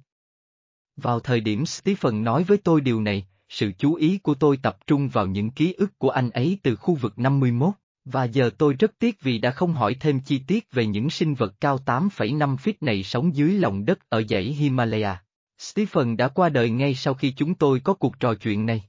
[0.95, 4.77] Vào thời điểm Stephen nói với tôi điều này, sự chú ý của tôi tập
[4.87, 7.73] trung vào những ký ức của anh ấy từ khu vực 51,
[8.05, 11.33] và giờ tôi rất tiếc vì đã không hỏi thêm chi tiết về những sinh
[11.33, 15.23] vật cao 8,5 feet này sống dưới lòng đất ở dãy Himalaya.
[15.57, 18.83] Stephen đã qua đời ngay sau khi chúng tôi có cuộc trò chuyện này.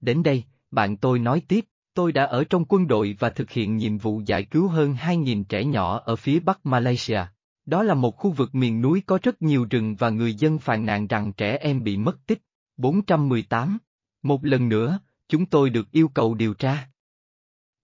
[0.00, 3.76] Đến đây, bạn tôi nói tiếp, tôi đã ở trong quân đội và thực hiện
[3.76, 7.20] nhiệm vụ giải cứu hơn 2.000 trẻ nhỏ ở phía bắc Malaysia.
[7.66, 10.86] Đó là một khu vực miền núi có rất nhiều rừng và người dân phàn
[10.86, 12.42] nàn rằng trẻ em bị mất tích.
[12.76, 13.78] 418.
[14.22, 16.88] Một lần nữa, chúng tôi được yêu cầu điều tra.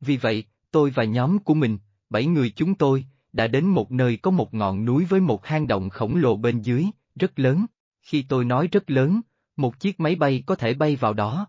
[0.01, 1.79] Vì vậy, tôi và nhóm của mình,
[2.11, 5.67] bảy người chúng tôi, đã đến một nơi có một ngọn núi với một hang
[5.67, 7.67] động khổng lồ bên dưới, rất lớn.
[8.03, 9.21] Khi tôi nói rất lớn,
[9.57, 11.47] một chiếc máy bay có thể bay vào đó.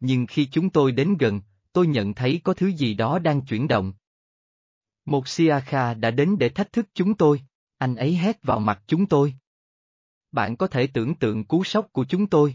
[0.00, 1.40] Nhưng khi chúng tôi đến gần,
[1.74, 3.92] tôi nhận thấy có thứ gì đó đang chuyển động.
[5.04, 7.42] Một Siakha đã đến để thách thức chúng tôi,
[7.78, 9.34] anh ấy hét vào mặt chúng tôi.
[10.32, 12.54] Bạn có thể tưởng tượng cú sốc của chúng tôi.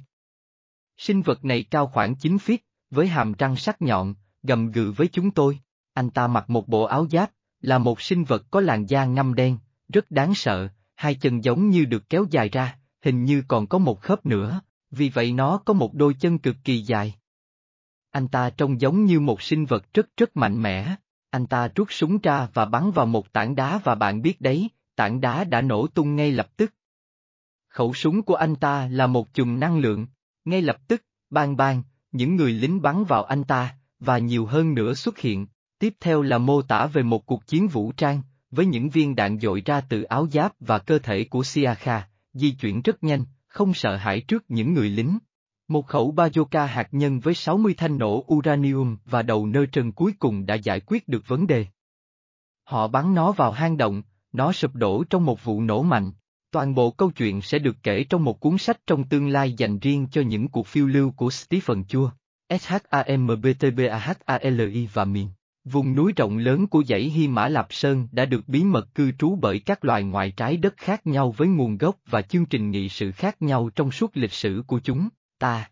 [0.97, 2.57] Sinh vật này cao khoảng 9 feet,
[2.89, 5.59] với hàm răng sắc nhọn, gầm gừ với chúng tôi.
[5.93, 9.35] Anh ta mặc một bộ áo giáp, là một sinh vật có làn da ngăm
[9.35, 9.57] đen,
[9.93, 13.77] rất đáng sợ, hai chân giống như được kéo dài ra, hình như còn có
[13.77, 17.18] một khớp nữa, vì vậy nó có một đôi chân cực kỳ dài.
[18.11, 20.95] Anh ta trông giống như một sinh vật rất rất mạnh mẽ.
[21.29, 24.69] Anh ta rút súng ra và bắn vào một tảng đá và bạn biết đấy,
[24.95, 26.73] tảng đá đã nổ tung ngay lập tức.
[27.67, 30.07] Khẩu súng của anh ta là một chùm năng lượng.
[30.45, 34.73] Ngay lập tức, bang bang, những người lính bắn vào anh ta, và nhiều hơn
[34.73, 35.47] nữa xuất hiện.
[35.79, 39.39] Tiếp theo là mô tả về một cuộc chiến vũ trang, với những viên đạn
[39.39, 43.73] dội ra từ áo giáp và cơ thể của Siakha, di chuyển rất nhanh, không
[43.73, 45.17] sợ hãi trước những người lính.
[45.69, 50.13] Một khẩu bazooka hạt nhân với 60 thanh nổ uranium và đầu nơ trần cuối
[50.19, 51.65] cùng đã giải quyết được vấn đề.
[52.63, 54.01] Họ bắn nó vào hang động,
[54.33, 56.11] nó sụp đổ trong một vụ nổ mạnh.
[56.51, 59.79] Toàn bộ câu chuyện sẽ được kể trong một cuốn sách trong tương lai dành
[59.79, 62.09] riêng cho những cuộc phiêu lưu của Stephen Chua,
[62.49, 63.67] SHAMBTBAHALI
[64.93, 65.27] và miền.
[65.63, 69.11] Vùng núi rộng lớn của dãy Hy Mã Lạp Sơn đã được bí mật cư
[69.11, 72.71] trú bởi các loài ngoại trái đất khác nhau với nguồn gốc và chương trình
[72.71, 75.69] nghị sự khác nhau trong suốt lịch sử của chúng ta.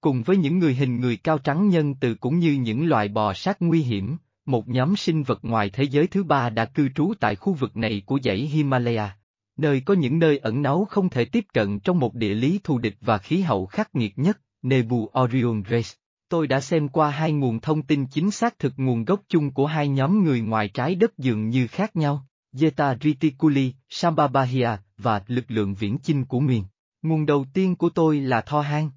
[0.00, 3.32] Cùng với những người hình người cao trắng nhân từ cũng như những loài bò
[3.34, 7.12] sát nguy hiểm, một nhóm sinh vật ngoài thế giới thứ ba đã cư trú
[7.20, 9.16] tại khu vực này của dãy Himalaya,
[9.56, 12.78] nơi có những nơi ẩn náu không thể tiếp cận trong một địa lý thù
[12.78, 15.90] địch và khí hậu khắc nghiệt nhất, Nebu Orion Race.
[16.28, 19.66] Tôi đã xem qua hai nguồn thông tin chính xác thực nguồn gốc chung của
[19.66, 25.44] hai nhóm người ngoài trái đất dường như khác nhau, Zeta Reticuli, Sambabahia và lực
[25.48, 26.64] lượng viễn chinh của miền.
[27.02, 28.90] Nguồn đầu tiên của tôi là Tho Hang.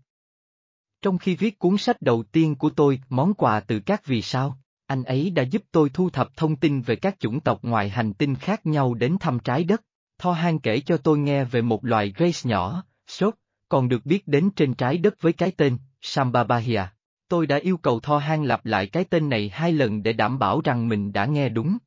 [1.02, 4.58] Trong khi viết cuốn sách đầu tiên của tôi, Món quà từ các vì sao,
[4.88, 8.14] Anh ấy đã giúp tôi thu thập thông tin về các chủng tộc ngoài hành
[8.14, 9.82] tinh khác nhau đến thăm trái đất.
[10.18, 13.36] Tho Han kể cho tôi nghe về một loài Grace nhỏ, sốt,
[13.70, 16.84] còn được biết đến trên trái đất với cái tên, Sambabahia.
[17.28, 20.40] Tôi đã yêu cầu Tho Han lặp lại cái tên này hai lần để đảm
[20.40, 21.78] bảo rằng mình đã nghe đúng.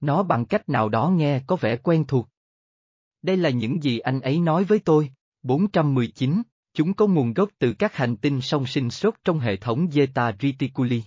[0.00, 2.28] Nó bằng cách nào đó nghe có vẻ quen thuộc.
[3.24, 5.10] Đây là những gì anh ấy nói với tôi.
[5.42, 6.42] 419,
[6.74, 10.32] chúng có nguồn gốc từ các hành tinh song sinh sốt trong hệ thống Zeta
[10.40, 11.02] Reticuli.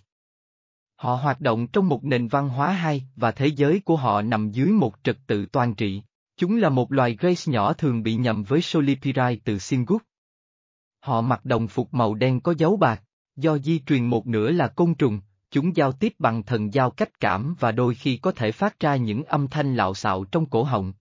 [0.95, 4.51] Họ hoạt động trong một nền văn hóa hai và thế giới của họ nằm
[4.51, 6.01] dưới một trật tự toàn trị.
[6.37, 10.01] Chúng là một loài Grace nhỏ thường bị nhầm với Solipirai từ Singut.
[10.99, 13.03] Họ mặc đồng phục màu đen có dấu bạc,
[13.35, 15.19] do di truyền một nửa là côn trùng,
[15.51, 18.95] chúng giao tiếp bằng thần giao cách cảm và đôi khi có thể phát ra
[18.95, 20.93] những âm thanh lạo xạo trong cổ họng.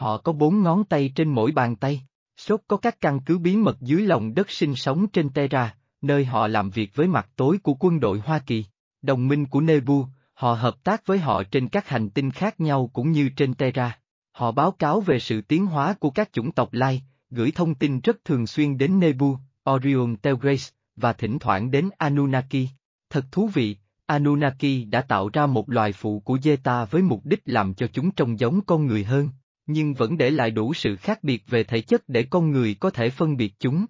[0.00, 2.02] Họ có bốn ngón tay trên mỗi bàn tay.
[2.36, 6.24] Sốt có các căn cứ bí mật dưới lòng đất sinh sống trên Terra, nơi
[6.24, 8.64] họ làm việc với mặt tối của quân đội Hoa Kỳ.
[9.02, 12.90] Đồng minh của Nebu, họ hợp tác với họ trên các hành tinh khác nhau
[12.92, 13.98] cũng như trên Terra.
[14.32, 18.00] Họ báo cáo về sự tiến hóa của các chủng tộc lai, gửi thông tin
[18.00, 19.36] rất thường xuyên đến Nebu,
[19.70, 22.66] Orion Telgrace, và thỉnh thoảng đến Anunnaki.
[23.10, 27.42] Thật thú vị, Anunnaki đã tạo ra một loài phụ của Zeta với mục đích
[27.44, 29.28] làm cho chúng trông giống con người hơn,
[29.72, 32.90] nhưng vẫn để lại đủ sự khác biệt về thể chất để con người có
[32.90, 33.86] thể phân biệt chúng.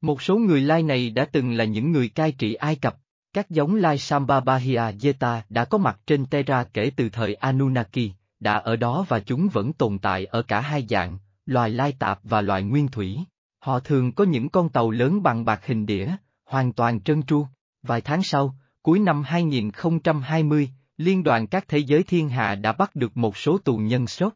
[0.00, 2.96] Một số người Lai này đã từng là những người cai trị Ai Cập,
[3.32, 8.52] các giống Lai Sambabahia Zeta đã có mặt trên Terra kể từ thời Anunnaki, đã
[8.52, 12.40] ở đó và chúng vẫn tồn tại ở cả hai dạng, loài lai tạp và
[12.40, 13.18] loài nguyên thủy.
[13.58, 16.10] Họ thường có những con tàu lớn bằng bạc hình đĩa,
[16.44, 17.46] hoàn toàn trơn tru.
[17.82, 22.96] Vài tháng sau, cuối năm 2020, Liên đoàn các thế giới thiên hạ đã bắt
[22.96, 24.32] được một số tù nhân sốt.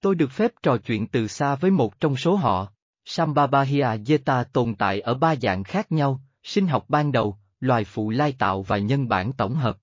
[0.00, 2.72] Tôi được phép trò chuyện từ xa với một trong số họ.
[3.04, 8.10] Sambabahia Zeta tồn tại ở ba dạng khác nhau, sinh học ban đầu, loài phụ
[8.10, 9.78] lai tạo và nhân bản tổng hợp.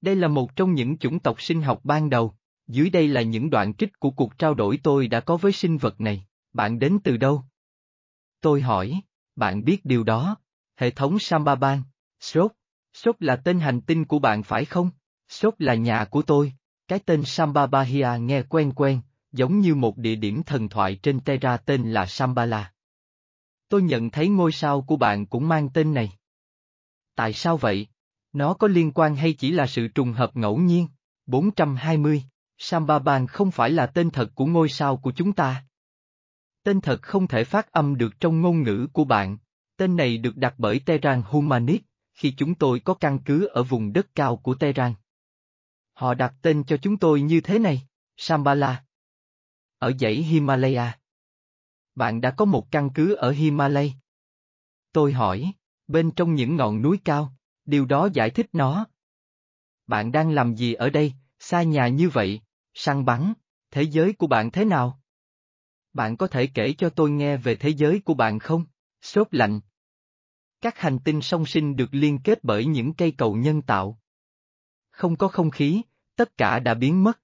[0.00, 2.34] Đây là một trong những chủng tộc sinh học ban đầu,
[2.66, 5.78] dưới đây là những đoạn trích của cuộc trao đổi tôi đã có với sinh
[5.78, 7.42] vật này, bạn đến từ đâu?
[8.40, 9.00] Tôi hỏi,
[9.36, 10.36] bạn biết điều đó,
[10.76, 11.82] hệ thống Sambaban,
[12.20, 12.52] Sốt,
[12.92, 14.90] Sốt là tên hành tinh của bạn phải không?
[15.28, 16.52] Sốt là nhà của tôi,
[16.88, 19.00] cái tên Sambabahia nghe quen quen,
[19.32, 22.72] giống như một địa điểm thần thoại trên Terra tên là Sambala.
[23.68, 26.12] Tôi nhận thấy ngôi sao của bạn cũng mang tên này.
[27.14, 27.86] Tại sao vậy?
[28.32, 30.88] Nó có liên quan hay chỉ là sự trùng hợp ngẫu nhiên?
[31.26, 32.22] 420,
[32.58, 35.64] Sambaban không phải là tên thật của ngôi sao của chúng ta.
[36.62, 39.38] Tên thật không thể phát âm được trong ngôn ngữ của bạn,
[39.76, 41.82] tên này được đặt bởi Terran Humanit,
[42.14, 44.94] khi chúng tôi có căn cứ ở vùng đất cao của Terran.
[45.94, 47.82] Họ đặt tên cho chúng tôi như thế này,
[48.16, 48.84] Sambala.
[49.78, 50.98] Ở dãy Himalaya.
[51.94, 53.94] Bạn đã có một căn cứ ở Himalay.
[54.92, 55.52] Tôi hỏi,
[55.88, 57.32] bên trong những ngọn núi cao,
[57.64, 58.86] điều đó giải thích nó.
[59.86, 62.40] Bạn đang làm gì ở đây, xa nhà như vậy,
[62.74, 63.32] săn bắn,
[63.70, 65.00] thế giới của bạn thế nào?
[65.92, 68.64] Bạn có thể kể cho tôi nghe về thế giới của bạn không?
[69.02, 69.60] Sốt lạnh.
[70.60, 74.00] Các hành tinh song sinh được liên kết bởi những cây cầu nhân tạo.
[74.90, 75.82] Không có không khí,
[76.16, 77.20] tất cả đã biến mất.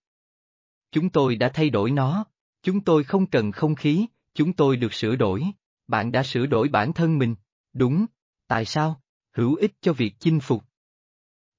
[0.91, 2.25] Chúng tôi đã thay đổi nó,
[2.65, 5.45] chúng tôi không cần không khí, chúng tôi được sửa đổi.
[5.87, 7.35] Bạn đã sửa đổi bản thân mình,
[7.73, 8.07] đúng,
[8.47, 9.01] tại sao?
[9.33, 10.65] Hữu ích cho việc chinh phục.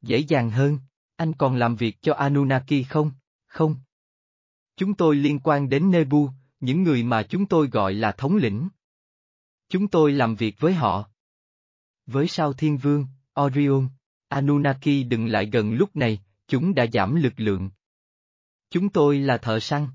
[0.02, 0.80] Dễ dàng hơn,
[1.16, 3.12] anh còn làm việc cho Anunnaki không?
[3.48, 3.76] Không.
[4.76, 8.70] Chúng tôi liên quan đến Nebu, những người mà chúng tôi gọi là thống lĩnh.
[9.70, 11.10] Chúng tôi làm việc với họ.
[12.06, 13.08] Với sao thiên vương,
[13.42, 13.90] Orion,
[14.28, 17.70] Anunnaki đừng lại gần lúc này, chúng đã giảm lực lượng.
[18.70, 19.88] Chúng tôi là thợ săn.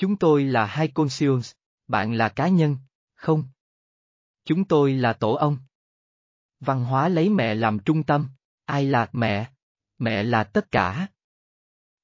[0.00, 1.48] Chúng tôi là hai conscience,
[1.88, 2.76] bạn là cá nhân,
[3.14, 3.44] không?
[4.44, 5.58] Chúng tôi là tổ ông.
[6.60, 8.28] Văn hóa lấy mẹ làm trung tâm,
[8.64, 9.50] ai là mẹ?
[9.98, 11.06] Mẹ là tất cả.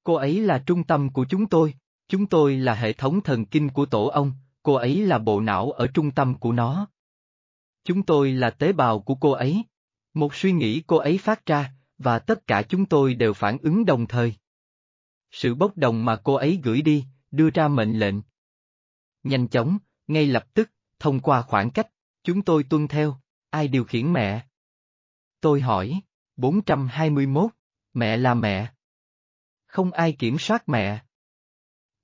[0.03, 1.75] Cô ấy là trung tâm của chúng tôi,
[2.09, 4.33] chúng tôi là hệ thống thần kinh của tổ ông,
[4.63, 6.89] cô ấy là bộ não ở trung tâm của nó.
[7.85, 9.65] Chúng tôi là tế bào của cô ấy.
[10.15, 13.85] Một suy nghĩ cô ấy phát ra, và tất cả chúng tôi đều phản ứng
[13.85, 14.35] đồng thời.
[15.31, 18.15] Sự bốc đồng mà cô ấy gửi đi, đưa ra mệnh lệnh.
[19.23, 21.91] Nhanh chóng, ngay lập tức, thông qua khoảng cách,
[22.23, 23.17] chúng tôi tuân theo,
[23.51, 24.47] ai điều khiển mẹ?
[25.41, 26.01] Tôi hỏi,
[26.37, 27.51] 421,
[27.95, 28.73] mẹ là mẹ.
[29.67, 31.05] Không ai kiểm soát mẹ.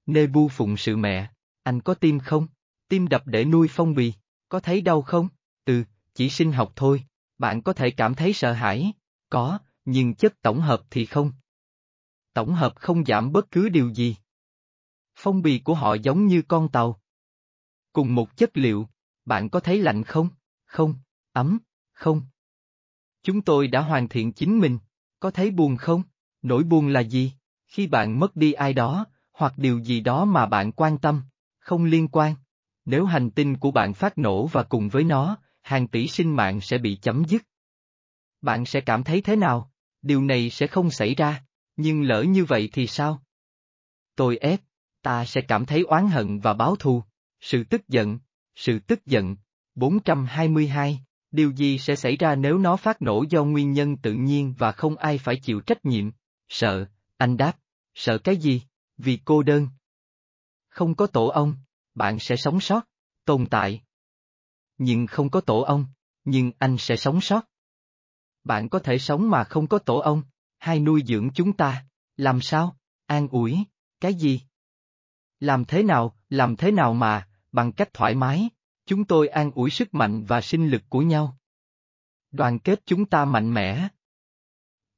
[0.06, 1.30] Nebu phụng sự mẹ,
[1.62, 2.46] anh có tim không?
[2.88, 4.12] Tim đập để nuôi phong bì,
[4.48, 5.28] có thấy đau không?
[5.64, 7.04] Ừ, chỉ sinh học thôi,
[7.38, 8.92] bạn có thể cảm thấy sợ hãi,
[9.30, 11.32] có, nhưng chất tổng hợp thì không.
[12.34, 14.16] Tổng hợp không giảm bất cứ điều gì.
[15.24, 17.00] Phong bì của họ giống như con tàu.
[17.92, 18.88] Cùng một chất liệu,
[19.24, 20.28] bạn có thấy lạnh không?
[20.64, 20.94] Không,
[21.32, 21.58] ấm,
[21.92, 22.22] không.
[23.22, 24.78] Chúng tôi đã hoàn thiện chính mình.
[25.20, 26.02] Có thấy buồn không?
[26.42, 27.32] Nỗi buồn là gì?
[27.66, 31.22] Khi bạn mất đi ai đó, hoặc điều gì đó mà bạn quan tâm,
[31.58, 32.34] không liên quan.
[32.84, 36.60] Nếu hành tinh của bạn phát nổ và cùng với nó, hàng tỷ sinh mạng
[36.60, 37.42] sẽ bị chấm dứt.
[38.40, 39.72] Bạn sẽ cảm thấy thế nào?
[40.02, 41.44] Điều này sẽ không xảy ra,
[41.76, 43.22] nhưng lỡ như vậy thì sao?
[44.16, 44.60] Tôi ép,
[45.02, 47.02] ta sẽ cảm thấy oán hận và báo thù,
[47.40, 48.18] sự tức giận,
[48.54, 49.36] sự tức giận.
[49.74, 54.54] 422, điều gì sẽ xảy ra nếu nó phát nổ do nguyên nhân tự nhiên
[54.58, 56.10] và không ai phải chịu trách nhiệm?
[56.48, 56.86] Sợ,
[57.16, 57.58] anh đáp,
[57.94, 58.62] sợ cái gì?
[58.96, 59.68] Vì cô đơn.
[60.68, 61.54] Không có tổ ông,
[61.94, 62.88] bạn sẽ sống sót,
[63.24, 63.82] tồn tại.
[64.78, 65.86] Nhưng không có tổ ông,
[66.24, 67.44] nhưng anh sẽ sống sót.
[68.44, 70.22] Bạn có thể sống mà không có tổ ông,
[70.58, 71.84] hay nuôi dưỡng chúng ta,
[72.16, 73.58] làm sao, an ủi,
[74.00, 74.40] cái gì?
[75.42, 78.48] Làm thế nào, làm thế nào mà, bằng cách thoải mái,
[78.86, 81.38] chúng tôi an ủi sức mạnh và sinh lực của nhau.
[82.30, 83.88] Đoàn kết chúng ta mạnh mẽ.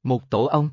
[0.03, 0.71] Một tổ ông.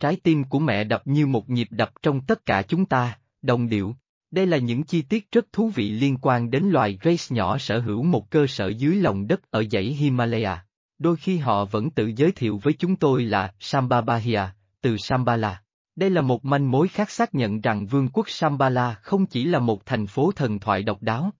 [0.00, 3.68] Trái tim của mẹ đập như một nhịp đập trong tất cả chúng ta, đồng
[3.68, 3.96] điệu.
[4.30, 7.80] Đây là những chi tiết rất thú vị liên quan đến loài Grace nhỏ sở
[7.80, 10.66] hữu một cơ sở dưới lòng đất ở dãy Himalaya.
[10.98, 14.42] Đôi khi họ vẫn tự giới thiệu với chúng tôi là Sambabahia,
[14.80, 15.62] từ Sambala.
[15.96, 19.58] Đây là một manh mối khác xác nhận rằng vương quốc Sambala không chỉ là
[19.58, 21.30] một thành phố thần thoại độc đáo.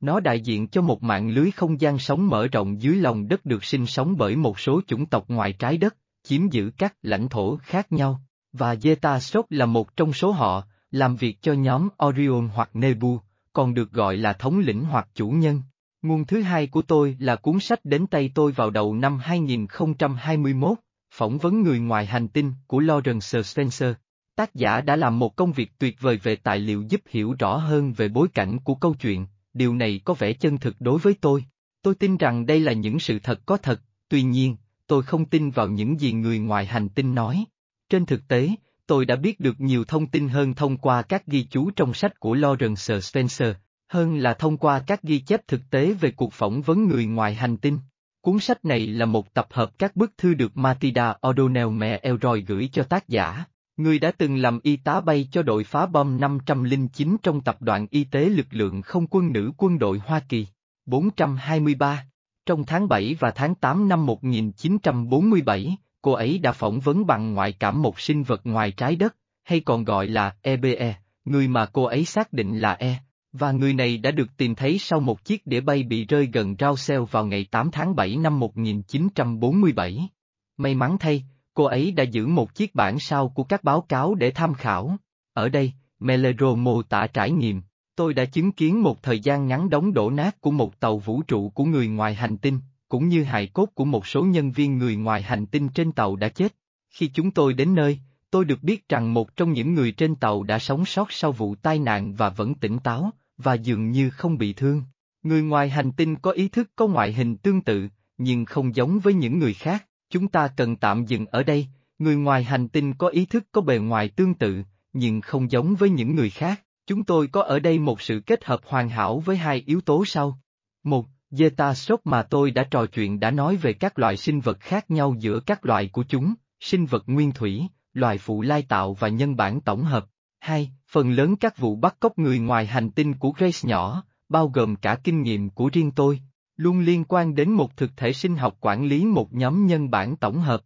[0.00, 3.44] Nó đại diện cho một mạng lưới không gian sống mở rộng dưới lòng đất
[3.44, 7.28] được sinh sống bởi một số chủng tộc ngoài trái đất, chiếm giữ các lãnh
[7.28, 8.20] thổ khác nhau,
[8.52, 13.20] và Zeta Sốc là một trong số họ, làm việc cho nhóm Orion hoặc Nebu,
[13.52, 15.62] còn được gọi là thống lĩnh hoặc chủ nhân.
[16.02, 20.78] Nguồn thứ hai của tôi là cuốn sách đến tay tôi vào đầu năm 2021,
[21.14, 23.94] phỏng vấn người ngoài hành tinh của Lawrence Spencer.
[24.36, 27.56] Tác giả đã làm một công việc tuyệt vời về tài liệu giúp hiểu rõ
[27.56, 31.14] hơn về bối cảnh của câu chuyện, điều này có vẻ chân thực đối với
[31.20, 31.44] tôi.
[31.82, 35.50] Tôi tin rằng đây là những sự thật có thật, tuy nhiên, tôi không tin
[35.50, 37.44] vào những gì người ngoài hành tinh nói.
[37.88, 38.50] Trên thực tế,
[38.86, 42.20] tôi đã biết được nhiều thông tin hơn thông qua các ghi chú trong sách
[42.20, 43.54] của Lawrence Spencer,
[43.88, 47.34] hơn là thông qua các ghi chép thực tế về cuộc phỏng vấn người ngoài
[47.34, 47.78] hành tinh.
[48.20, 52.40] Cuốn sách này là một tập hợp các bức thư được Matilda O'Donnell mẹ Elroy
[52.40, 53.44] gửi cho tác giả,
[53.76, 57.86] người đã từng làm y tá bay cho đội phá bom 509 trong tập đoàn
[57.90, 60.46] y tế lực lượng không quân nữ quân đội Hoa Kỳ.
[60.86, 62.06] 423.
[62.46, 67.52] Trong tháng 7 và tháng 8 năm 1947, cô ấy đã phỏng vấn bằng ngoại
[67.52, 71.84] cảm một sinh vật ngoài trái đất, hay còn gọi là EBE, người mà cô
[71.84, 72.96] ấy xác định là E,
[73.32, 76.56] và người này đã được tìm thấy sau một chiếc đĩa bay bị rơi gần
[76.58, 80.08] Rousseau vào ngày 8 tháng 7 năm 1947.
[80.56, 81.24] May mắn thay,
[81.56, 84.96] cô ấy đã giữ một chiếc bản sao của các báo cáo để tham khảo.
[85.32, 87.62] Ở đây, Melero mô tả trải nghiệm,
[87.96, 91.22] tôi đã chứng kiến một thời gian ngắn đóng đổ nát của một tàu vũ
[91.22, 94.78] trụ của người ngoài hành tinh, cũng như hài cốt của một số nhân viên
[94.78, 96.56] người ngoài hành tinh trên tàu đã chết.
[96.90, 97.98] Khi chúng tôi đến nơi,
[98.30, 101.54] tôi được biết rằng một trong những người trên tàu đã sống sót sau vụ
[101.54, 104.82] tai nạn và vẫn tỉnh táo, và dường như không bị thương.
[105.22, 107.88] Người ngoài hành tinh có ý thức có ngoại hình tương tự,
[108.18, 109.86] nhưng không giống với những người khác.
[110.10, 111.66] Chúng ta cần tạm dừng ở đây,
[111.98, 115.74] người ngoài hành tinh có ý thức có bề ngoài tương tự, nhưng không giống
[115.74, 116.62] với những người khác.
[116.86, 120.04] Chúng tôi có ở đây một sự kết hợp hoàn hảo với hai yếu tố
[120.04, 120.40] sau.
[120.82, 124.60] Một, Zeta Sốc mà tôi đã trò chuyện đã nói về các loại sinh vật
[124.60, 128.94] khác nhau giữa các loại của chúng, sinh vật nguyên thủy, loài phụ lai tạo
[128.94, 130.06] và nhân bản tổng hợp.
[130.40, 134.48] Hai, phần lớn các vụ bắt cóc người ngoài hành tinh của Grace nhỏ, bao
[134.48, 136.20] gồm cả kinh nghiệm của riêng tôi,
[136.56, 140.16] luôn liên quan đến một thực thể sinh học quản lý một nhóm nhân bản
[140.16, 140.60] tổng hợp.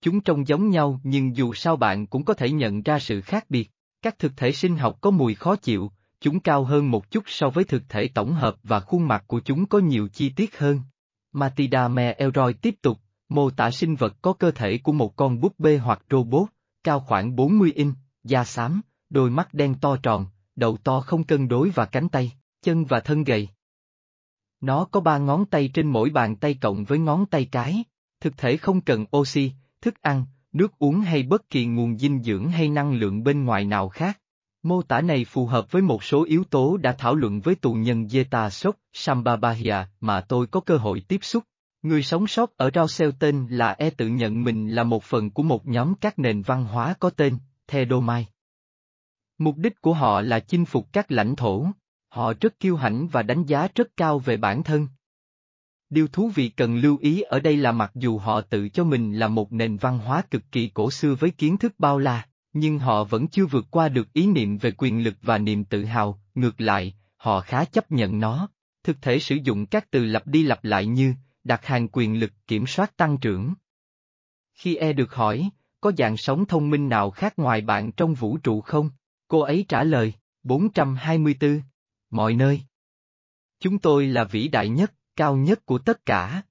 [0.00, 3.46] Chúng trông giống nhau nhưng dù sao bạn cũng có thể nhận ra sự khác
[3.48, 3.70] biệt.
[4.02, 7.50] Các thực thể sinh học có mùi khó chịu, chúng cao hơn một chút so
[7.50, 10.80] với thực thể tổng hợp và khuôn mặt của chúng có nhiều chi tiết hơn.
[11.32, 15.40] Matilda Me Elroy tiếp tục, mô tả sinh vật có cơ thể của một con
[15.40, 16.48] búp bê hoặc robot,
[16.84, 18.80] cao khoảng 40 inch, da xám,
[19.10, 22.32] đôi mắt đen to tròn, đầu to không cân đối và cánh tay,
[22.62, 23.48] chân và thân gầy.
[24.60, 27.84] Nó có ba ngón tay trên mỗi bàn tay cộng với ngón tay cái,
[28.20, 32.48] thực thể không cần oxy, thức ăn, nước uống hay bất kỳ nguồn dinh dưỡng
[32.48, 34.20] hay năng lượng bên ngoài nào khác.
[34.62, 37.72] Mô tả này phù hợp với một số yếu tố đã thảo luận với tù
[37.72, 41.44] nhân Zeta Sok Sambabahia mà tôi có cơ hội tiếp xúc.
[41.82, 42.86] Người sống sót ở Rao
[43.18, 46.64] tên là E tự nhận mình là một phần của một nhóm các nền văn
[46.64, 48.26] hóa có tên, Thedomai.
[49.38, 51.66] Mục đích của họ là chinh phục các lãnh thổ.
[52.16, 54.88] Họ rất kiêu hãnh và đánh giá rất cao về bản thân.
[55.90, 59.18] Điều thú vị cần lưu ý ở đây là mặc dù họ tự cho mình
[59.18, 62.78] là một nền văn hóa cực kỳ cổ xưa với kiến thức bao la, nhưng
[62.78, 66.20] họ vẫn chưa vượt qua được ý niệm về quyền lực và niềm tự hào,
[66.34, 68.48] ngược lại, họ khá chấp nhận nó.
[68.84, 71.14] Thực thể sử dụng các từ lặp đi lặp lại như,
[71.44, 73.54] đặt hàng quyền lực kiểm soát tăng trưởng.
[74.54, 75.50] Khi E được hỏi,
[75.80, 78.90] có dạng sống thông minh nào khác ngoài bạn trong vũ trụ không?
[79.28, 80.12] Cô ấy trả lời,
[80.42, 81.60] 424.
[82.10, 82.62] Mọi nơi.
[83.60, 86.42] Chúng tôi là vĩ đại nhất, cao nhất của tất cả.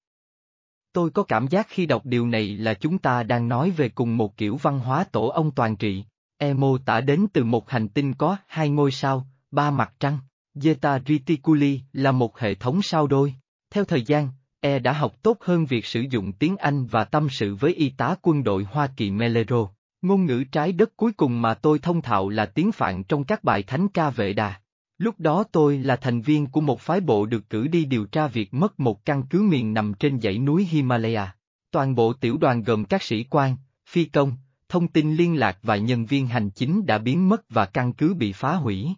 [0.94, 4.18] Tôi có cảm giác khi đọc điều này là chúng ta đang nói về cùng
[4.18, 6.06] một kiểu văn hóa tổ ông toàn trị.
[6.38, 10.20] E mô tả đến từ một hành tinh có hai ngôi sao, ba mặt trăng.
[10.56, 13.34] Zeta Reticuli là một hệ thống sao đôi.
[13.70, 14.30] Theo thời gian,
[14.60, 17.90] E đã học tốt hơn việc sử dụng tiếng Anh và tâm sự với y
[17.90, 19.70] tá quân đội Hoa Kỳ Melero.
[20.02, 23.44] Ngôn ngữ trái đất cuối cùng mà tôi thông thạo là tiếng Phạn trong các
[23.44, 24.62] bài thánh ca vệ đà.
[24.98, 28.28] Lúc đó tôi là thành viên của một phái bộ được cử đi điều tra
[28.28, 31.36] việc mất một căn cứ miền nằm trên dãy núi Himalaya.
[31.72, 33.56] Toàn bộ tiểu đoàn gồm các sĩ quan,
[33.90, 34.34] phi công,
[34.70, 38.14] thông tin liên lạc và nhân viên hành chính đã biến mất và căn cứ
[38.14, 38.90] bị phá hủy.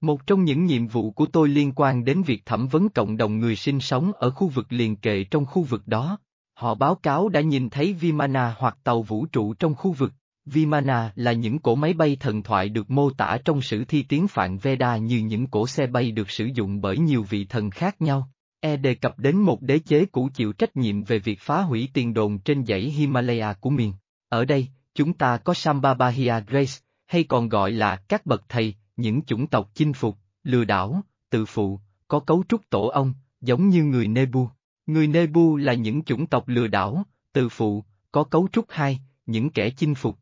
[0.00, 3.38] Một trong những nhiệm vụ của tôi liên quan đến việc thẩm vấn cộng đồng
[3.38, 6.18] người sinh sống ở khu vực liền kề trong khu vực đó.
[6.54, 10.12] Họ báo cáo đã nhìn thấy Vimana hoặc tàu vũ trụ trong khu vực.
[10.48, 14.28] Vimana là những cỗ máy bay thần thoại được mô tả trong sử thi tiếng
[14.28, 18.02] Phạn Veda như những cỗ xe bay được sử dụng bởi nhiều vị thần khác
[18.02, 18.30] nhau.
[18.60, 21.88] E đề cập đến một đế chế cũ chịu trách nhiệm về việc phá hủy
[21.92, 23.92] tiền đồn trên dãy Himalaya của miền.
[24.28, 26.72] Ở đây, chúng ta có Sambhabahia Grace,
[27.06, 31.44] hay còn gọi là các bậc thầy, những chủng tộc chinh phục, lừa đảo, tự
[31.44, 34.48] phụ, có cấu trúc tổ ong, giống như người Nebu.
[34.86, 39.50] Người Nebu là những chủng tộc lừa đảo, tự phụ, có cấu trúc hai, những
[39.50, 40.18] kẻ chinh phục.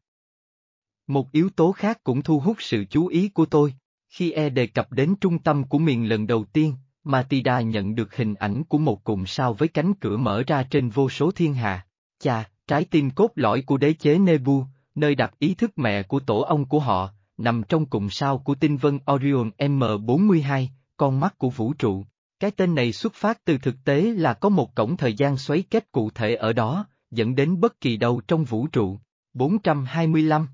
[1.07, 3.75] Một yếu tố khác cũng thu hút sự chú ý của tôi.
[4.09, 8.17] Khi E đề cập đến trung tâm của miền lần đầu tiên, Matida nhận được
[8.17, 11.55] hình ảnh của một cụm sao với cánh cửa mở ra trên vô số thiên
[11.55, 11.87] hà.
[12.19, 16.21] Chà, trái tim cốt lõi của đế chế Nebu, nơi đặt ý thức mẹ của
[16.21, 21.39] tổ ông của họ, nằm trong cụm sao của tinh vân Orion M42, con mắt
[21.39, 22.05] của vũ trụ.
[22.41, 25.65] Cái tên này xuất phát từ thực tế là có một cổng thời gian xoáy
[25.71, 28.99] kết cụ thể ở đó, dẫn đến bất kỳ đâu trong vũ trụ.
[29.35, 30.49] 425.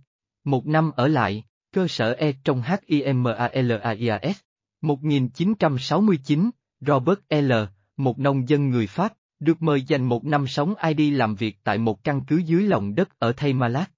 [0.45, 4.41] Một năm ở lại, cơ sở E trong HIMALAIAS.
[4.81, 7.53] 1969, Robert L.,
[7.97, 11.79] một nông dân người Pháp, được mời dành một năm sống ID làm việc tại
[11.79, 13.91] một căn cứ dưới lòng đất ở Thaymalak.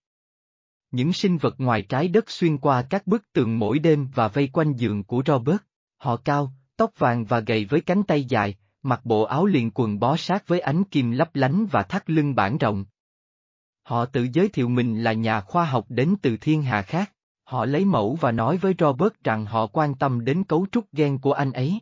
[0.90, 4.48] Những sinh vật ngoài trái đất xuyên qua các bức tường mỗi đêm và vây
[4.52, 5.58] quanh giường của Robert.
[5.98, 9.98] Họ cao, tóc vàng và gầy với cánh tay dài, mặc bộ áo liền quần
[9.98, 12.84] bó sát với ánh kim lấp lánh và thắt lưng bản rộng.
[13.82, 17.12] Họ tự giới thiệu mình là nhà khoa học đến từ thiên hà khác.
[17.44, 21.18] Họ lấy mẫu và nói với Robert rằng họ quan tâm đến cấu trúc gen
[21.18, 21.80] của anh ấy.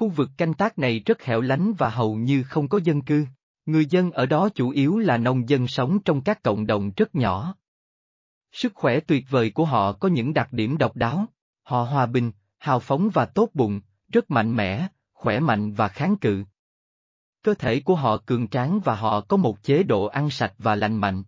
[0.00, 3.26] Khu vực canh tác này rất hẻo lánh và hầu như không có dân cư.
[3.66, 7.14] Người dân ở đó chủ yếu là nông dân sống trong các cộng đồng rất
[7.14, 7.54] nhỏ.
[8.52, 11.26] Sức khỏe tuyệt vời của họ có những đặc điểm độc đáo.
[11.62, 13.80] Họ hòa bình, hào phóng và tốt bụng,
[14.12, 16.44] rất mạnh mẽ, khỏe mạnh và kháng cự.
[17.42, 20.74] Cơ thể của họ cường tráng và họ có một chế độ ăn sạch và
[20.74, 21.22] lành mạnh.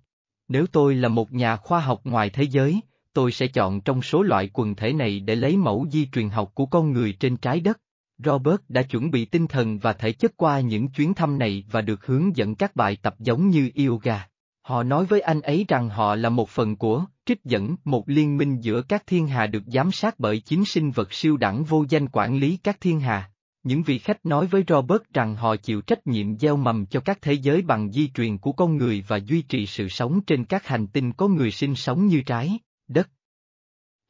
[0.48, 2.80] Nếu tôi là một nhà khoa học ngoài thế giới,
[3.12, 6.50] tôi sẽ chọn trong số loại quần thể này để lấy mẫu di truyền học
[6.54, 7.81] của con người trên trái đất.
[8.24, 11.80] Robert đã chuẩn bị tinh thần và thể chất qua những chuyến thăm này và
[11.80, 14.26] được hướng dẫn các bài tập giống như yoga.
[14.62, 18.36] Họ nói với anh ấy rằng họ là một phần của, trích dẫn, một liên
[18.36, 21.84] minh giữa các thiên hà được giám sát bởi chính sinh vật siêu đẳng vô
[21.88, 23.30] danh quản lý các thiên hà.
[23.62, 27.18] Những vị khách nói với Robert rằng họ chịu trách nhiệm gieo mầm cho các
[27.22, 30.66] thế giới bằng di truyền của con người và duy trì sự sống trên các
[30.66, 32.58] hành tinh có người sinh sống như trái,
[32.88, 33.08] đất.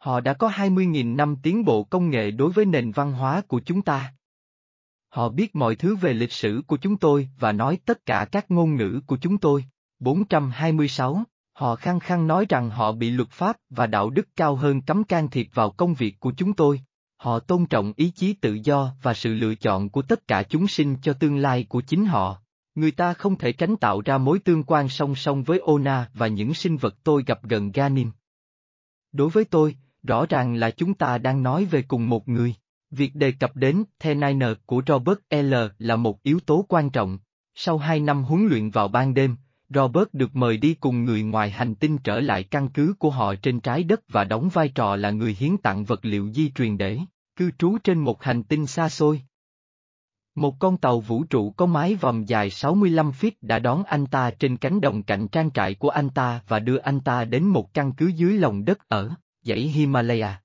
[0.02, 3.60] Họ đã có 20.000 năm tiến bộ công nghệ đối với nền văn hóa của
[3.60, 4.14] chúng ta.
[5.08, 8.50] Họ biết mọi thứ về lịch sử của chúng tôi và nói tất cả các
[8.50, 9.64] ngôn ngữ của chúng tôi.
[9.98, 11.22] 426,
[11.52, 15.04] họ khăng khăng nói rằng họ bị luật pháp và đạo đức cao hơn cấm
[15.04, 16.80] can thiệp vào công việc của chúng tôi.
[17.16, 20.68] Họ tôn trọng ý chí tự do và sự lựa chọn của tất cả chúng
[20.68, 22.38] sinh cho tương lai của chính họ.
[22.74, 26.26] Người ta không thể tránh tạo ra mối tương quan song song với Ona và
[26.26, 28.10] những sinh vật tôi gặp gần Ganim.
[29.12, 32.54] Đối với tôi, rõ ràng là chúng ta đang nói về cùng một người.
[32.90, 35.54] Việc đề cập đến The Niner của Robert L.
[35.78, 37.18] là một yếu tố quan trọng.
[37.54, 39.36] Sau hai năm huấn luyện vào ban đêm,
[39.68, 43.34] Robert được mời đi cùng người ngoài hành tinh trở lại căn cứ của họ
[43.34, 46.78] trên trái đất và đóng vai trò là người hiến tặng vật liệu di truyền
[46.78, 46.98] để
[47.36, 49.22] cư trú trên một hành tinh xa xôi.
[50.34, 54.30] Một con tàu vũ trụ có mái vòm dài 65 feet đã đón anh ta
[54.30, 57.74] trên cánh đồng cạnh trang trại của anh ta và đưa anh ta đến một
[57.74, 59.10] căn cứ dưới lòng đất ở
[59.42, 60.42] dãy Himalaya.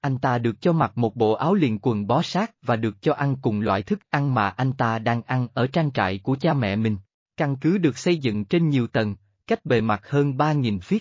[0.00, 3.12] Anh ta được cho mặc một bộ áo liền quần bó sát và được cho
[3.12, 6.54] ăn cùng loại thức ăn mà anh ta đang ăn ở trang trại của cha
[6.54, 6.96] mẹ mình.
[7.36, 11.00] Căn cứ được xây dựng trên nhiều tầng, cách bề mặt hơn 3.000 feet.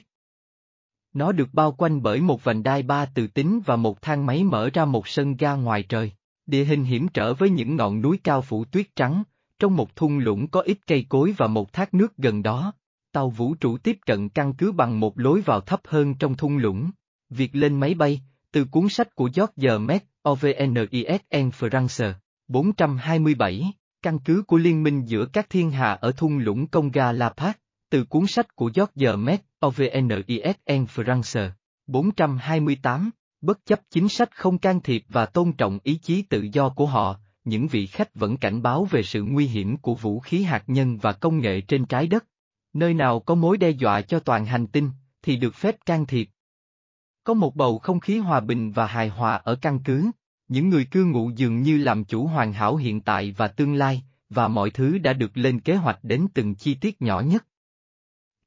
[1.14, 4.44] Nó được bao quanh bởi một vành đai ba từ tính và một thang máy
[4.44, 6.12] mở ra một sân ga ngoài trời.
[6.46, 9.24] Địa hình hiểm trở với những ngọn núi cao phủ tuyết trắng,
[9.60, 12.74] trong một thung lũng có ít cây cối và một thác nước gần đó.
[13.16, 16.58] Tàu vũ trụ tiếp cận căn cứ bằng một lối vào thấp hơn trong thung
[16.58, 16.90] lũng.
[17.30, 22.14] Việc lên máy bay, từ cuốn sách của George Met, OVNISN France,
[22.48, 27.34] 427, căn cứ của Liên minh giữa các thiên hà ở thung lũng Conga La
[27.38, 27.54] Paz,
[27.90, 31.50] từ cuốn sách của George Met, OVNISN France,
[31.88, 33.10] 428,
[33.42, 36.86] bất chấp chính sách không can thiệp và tôn trọng ý chí tự do của
[36.86, 40.64] họ, những vị khách vẫn cảnh báo về sự nguy hiểm của vũ khí hạt
[40.68, 42.26] nhân và công nghệ trên trái đất.
[42.76, 44.90] Nơi nào có mối đe dọa cho toàn hành tinh,
[45.22, 46.30] thì được phép can thiệp.
[47.24, 50.12] Có một bầu không khí hòa bình và hài hòa ở căn cứ,
[50.48, 54.04] những người cư ngụ dường như làm chủ hoàn hảo hiện tại và tương lai,
[54.30, 57.46] và mọi thứ đã được lên kế hoạch đến từng chi tiết nhỏ nhất.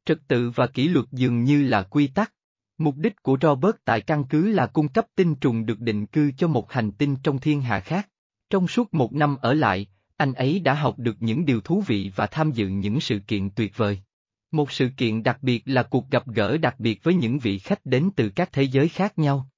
[0.04, 2.32] Trật tự và kỷ luật dường như là quy tắc.
[2.78, 6.32] Mục đích của Robert tại căn cứ là cung cấp tinh trùng được định cư
[6.38, 8.08] cho một hành tinh trong thiên hà khác.
[8.50, 12.12] Trong suốt một năm ở lại, anh ấy đã học được những điều thú vị
[12.16, 14.02] và tham dự những sự kiện tuyệt vời.
[14.51, 17.86] Một sự kiện đặc biệt là cuộc gặp gỡ đặc biệt với những vị khách
[17.86, 19.49] đến từ các thế giới khác nhau.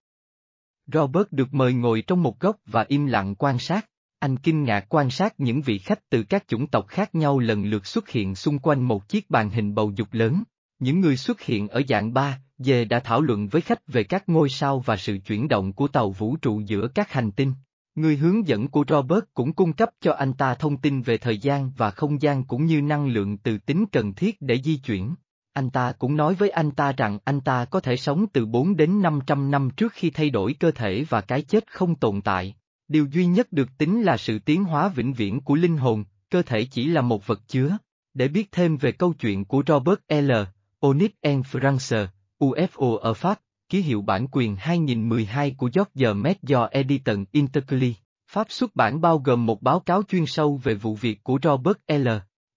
[0.87, 3.87] Robert được mời ngồi trong một góc và im lặng quan sát.
[4.19, 7.65] Anh kinh ngạc quan sát những vị khách từ các chủng tộc khác nhau lần
[7.65, 10.43] lượt xuất hiện xung quanh một chiếc bàn hình bầu dục lớn.
[10.79, 14.29] Những người xuất hiện ở dạng 3, về đã thảo luận với khách về các
[14.29, 17.53] ngôi sao và sự chuyển động của tàu vũ trụ giữa các hành tinh.
[17.95, 21.39] Người hướng dẫn của Robert cũng cung cấp cho anh ta thông tin về thời
[21.39, 25.15] gian và không gian cũng như năng lượng từ tính cần thiết để di chuyển.
[25.53, 28.77] Anh ta cũng nói với anh ta rằng anh ta có thể sống từ 4
[28.77, 32.55] đến 500 năm trước khi thay đổi cơ thể và cái chết không tồn tại.
[32.89, 36.43] Điều duy nhất được tính là sự tiến hóa vĩnh viễn của linh hồn, cơ
[36.43, 37.77] thể chỉ là một vật chứa.
[38.15, 40.33] Để biết thêm về câu chuyện của Robert L.
[40.81, 42.07] Onyx en France,
[42.39, 46.39] UFO ở Pháp, ký hiệu bản quyền 2012 của George Met
[46.71, 47.95] Editon Intercli.
[48.31, 51.77] Pháp xuất bản bao gồm một báo cáo chuyên sâu về vụ việc của Robert
[51.89, 52.09] L.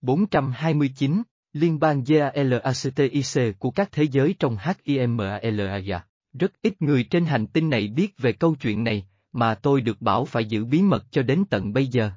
[0.01, 5.99] 429, Liên bang GALACTIC của các thế giới trong HIMALAIA.
[6.39, 10.01] Rất ít người trên hành tinh này biết về câu chuyện này, mà tôi được
[10.01, 12.11] bảo phải giữ bí mật cho đến tận bây giờ.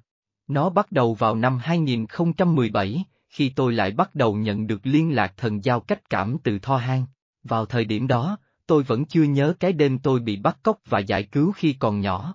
[0.49, 5.35] Nó bắt đầu vào năm 2017, khi tôi lại bắt đầu nhận được liên lạc
[5.37, 7.07] thần giao cách cảm từ Tho Hang.
[7.43, 10.99] Vào thời điểm đó, tôi vẫn chưa nhớ cái đêm tôi bị bắt cóc và
[10.99, 12.35] giải cứu khi còn nhỏ.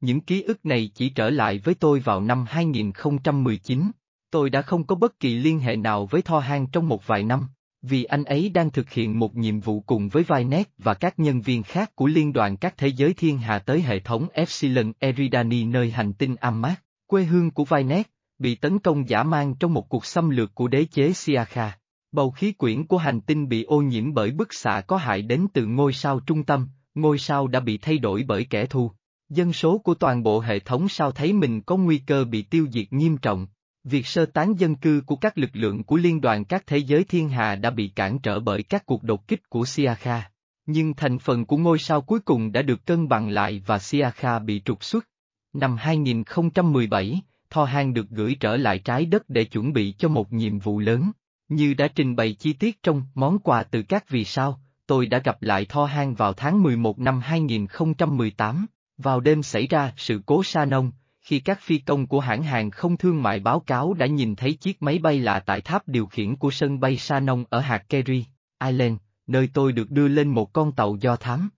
[0.00, 3.90] Những ký ức này chỉ trở lại với tôi vào năm 2019.
[4.30, 7.22] Tôi đã không có bất kỳ liên hệ nào với Tho Hang trong một vài
[7.22, 7.48] năm,
[7.82, 11.40] vì anh ấy đang thực hiện một nhiệm vụ cùng với Vinet và các nhân
[11.40, 15.64] viên khác của Liên đoàn các thế giới thiên hà tới hệ thống Epsilon Eridani
[15.64, 18.06] nơi hành tinh Amat, quê hương của Vinet,
[18.38, 21.78] bị tấn công giả mang trong một cuộc xâm lược của đế chế Siakha.
[22.14, 25.46] Bầu khí quyển của hành tinh bị ô nhiễm bởi bức xạ có hại đến
[25.52, 28.90] từ ngôi sao trung tâm, ngôi sao đã bị thay đổi bởi kẻ thù.
[29.28, 32.66] Dân số của toàn bộ hệ thống sao thấy mình có nguy cơ bị tiêu
[32.72, 33.46] diệt nghiêm trọng.
[33.84, 37.04] Việc sơ tán dân cư của các lực lượng của Liên đoàn các thế giới
[37.04, 40.30] thiên hà đã bị cản trở bởi các cuộc đột kích của Siakha.
[40.66, 44.38] Nhưng thành phần của ngôi sao cuối cùng đã được cân bằng lại và Siakha
[44.38, 45.08] bị trục xuất.
[45.52, 50.32] Năm 2017, Tho Han được gửi trở lại trái đất để chuẩn bị cho một
[50.32, 51.10] nhiệm vụ lớn.
[51.54, 55.18] Như đã trình bày chi tiết trong món quà từ các vì sao, tôi đã
[55.18, 58.66] gặp lại Tho Hang vào tháng 11 năm 2018,
[58.98, 62.70] vào đêm xảy ra sự cố sa nông, khi các phi công của hãng hàng
[62.70, 66.06] không thương mại báo cáo đã nhìn thấy chiếc máy bay lạ tại tháp điều
[66.06, 68.24] khiển của sân bay sa nông ở hạt Kerry,
[68.64, 68.96] Ireland,
[69.26, 71.48] nơi tôi được đưa lên một con tàu do thám.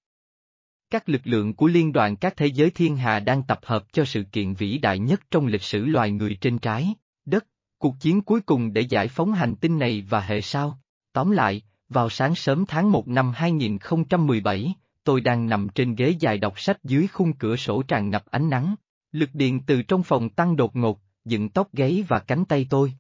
[0.91, 4.05] Các lực lượng của Liên đoàn các thế giới thiên hà đang tập hợp cho
[4.05, 6.95] sự kiện vĩ đại nhất trong lịch sử loài người trên trái
[7.25, 7.47] đất,
[7.87, 10.79] cuộc chiến cuối cùng để giải phóng hành tinh này và hệ sao.
[11.13, 14.75] Tóm lại, vào sáng sớm tháng 1 năm 2017,
[15.05, 18.51] tôi đang nằm trên ghế dài đọc sách dưới khung cửa sổ tràn ngập ánh
[18.51, 18.75] nắng.
[19.13, 22.93] Lực điện từ trong phòng tăng đột ngột, dựng tóc gáy và cánh tay tôi.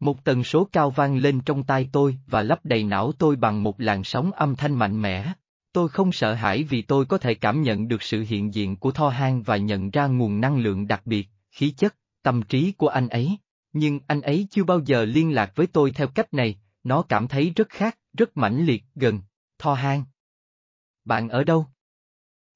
[0.00, 3.62] Một tần số cao vang lên trong tai tôi và lấp đầy não tôi bằng
[3.62, 5.32] một làn sóng âm thanh mạnh mẽ.
[5.72, 8.92] Tôi không sợ hãi vì tôi có thể cảm nhận được sự hiện diện của
[8.92, 12.88] Tho hang và nhận ra nguồn năng lượng đặc biệt, khí chất, tâm trí của
[12.88, 13.38] anh ấy.
[13.72, 17.28] Nhưng anh ấy chưa bao giờ liên lạc với tôi theo cách này, nó cảm
[17.28, 19.20] thấy rất khác, rất mãnh liệt, gần.
[19.58, 20.04] Tho hang.
[21.04, 21.66] Bạn ở đâu?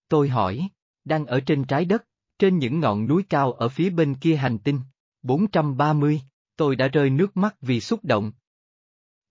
[0.09, 0.69] Tôi hỏi,
[1.05, 2.05] đang ở trên trái đất,
[2.39, 4.81] trên những ngọn núi cao ở phía bên kia hành tinh.
[5.23, 6.21] 430,
[6.57, 8.33] tôi đã rơi nước mắt vì xúc động.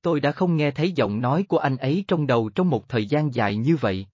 [0.02, 3.06] Tôi đã không nghe thấy giọng nói của anh ấy trong đầu trong một thời
[3.06, 4.08] gian dài như vậy.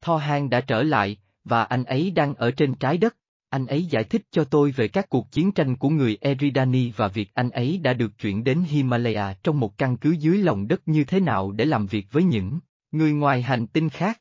[0.00, 3.16] Tho hang đã trở lại, và anh ấy đang ở trên trái đất.
[3.50, 7.08] Anh ấy giải thích cho tôi về các cuộc chiến tranh của người Eridani và
[7.08, 10.88] việc anh ấy đã được chuyển đến Himalaya trong một căn cứ dưới lòng đất
[10.88, 12.60] như thế nào để làm việc với những
[12.92, 14.20] người ngoài hành tinh khác.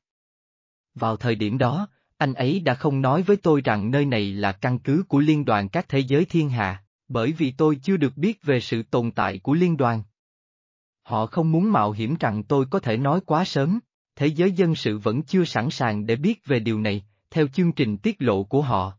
[0.96, 4.52] Vào thời điểm đó, anh ấy đã không nói với tôi rằng nơi này là
[4.52, 8.18] căn cứ của Liên đoàn các thế giới thiên hạ, bởi vì tôi chưa được
[8.18, 10.04] biết về sự tồn tại của liên đoàn.
[11.04, 13.80] Họ không muốn mạo hiểm rằng tôi có thể nói quá sớm,
[14.16, 17.72] thế giới dân sự vẫn chưa sẵn sàng để biết về điều này, theo chương
[17.72, 18.99] trình tiết lộ của họ.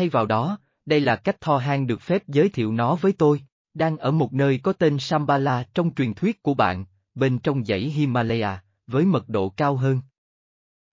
[0.00, 3.42] Thay vào đó, đây là cách Tho Han được phép giới thiệu nó với tôi,
[3.74, 6.84] đang ở một nơi có tên Shambhala trong truyền thuyết của bạn,
[7.14, 10.00] bên trong dãy Himalaya, với mật độ cao hơn.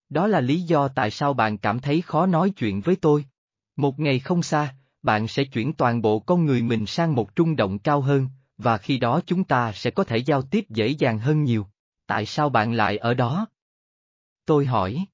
[0.09, 3.25] Đó là lý do tại sao bạn cảm thấy khó nói chuyện với tôi.
[3.75, 7.55] Một ngày không xa, bạn sẽ chuyển toàn bộ con người mình sang một trung
[7.55, 8.27] động cao hơn,
[8.57, 11.67] và khi đó chúng ta sẽ có thể giao tiếp dễ dàng hơn nhiều.
[12.07, 13.47] Tại sao bạn lại ở đó?
[14.45, 15.05] Tôi hỏi.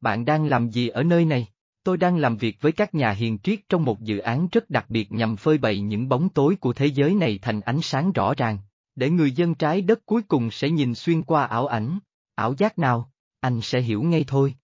[0.00, 1.53] Bạn đang làm gì ở nơi này?
[1.84, 4.86] Tôi đang làm việc với các nhà hiền triết trong một dự án rất đặc
[4.88, 8.34] biệt nhằm phơi bày những bóng tối của thế giới này thành ánh sáng rõ
[8.34, 8.58] ràng,
[8.96, 11.98] để người dân trái đất cuối cùng sẽ nhìn xuyên qua ảo ảnh.
[12.34, 13.10] Ảo giác nào?
[13.40, 14.54] Anh sẽ hiểu ngay thôi.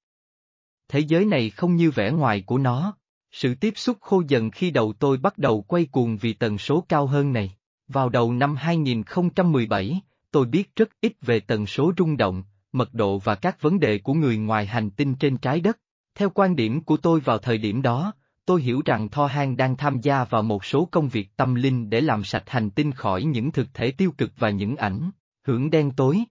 [0.89, 2.97] Thế giới này không như vẻ ngoài của nó.
[3.33, 6.85] Sự tiếp xúc khô dần khi đầu tôi bắt đầu quay cuồng vì tần số
[6.89, 7.57] cao hơn này.
[7.89, 10.01] Vào đầu năm 2017,
[10.31, 12.43] tôi biết rất ít về tần số rung động,
[12.73, 15.79] mật độ và các vấn đề của người ngoài hành tinh trên trái đất.
[16.15, 18.13] Theo quan điểm của tôi vào thời điểm đó,
[18.45, 21.91] tôi hiểu rằng Tho Han đang tham gia vào một số công việc tâm linh
[21.91, 25.11] để làm sạch hành tinh khỏi những thực thể tiêu cực và những ảnh,
[25.47, 26.25] hưởng đen tối.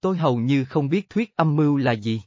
[0.00, 2.22] Tôi hầu như không biết thuyết âm mưu là gì.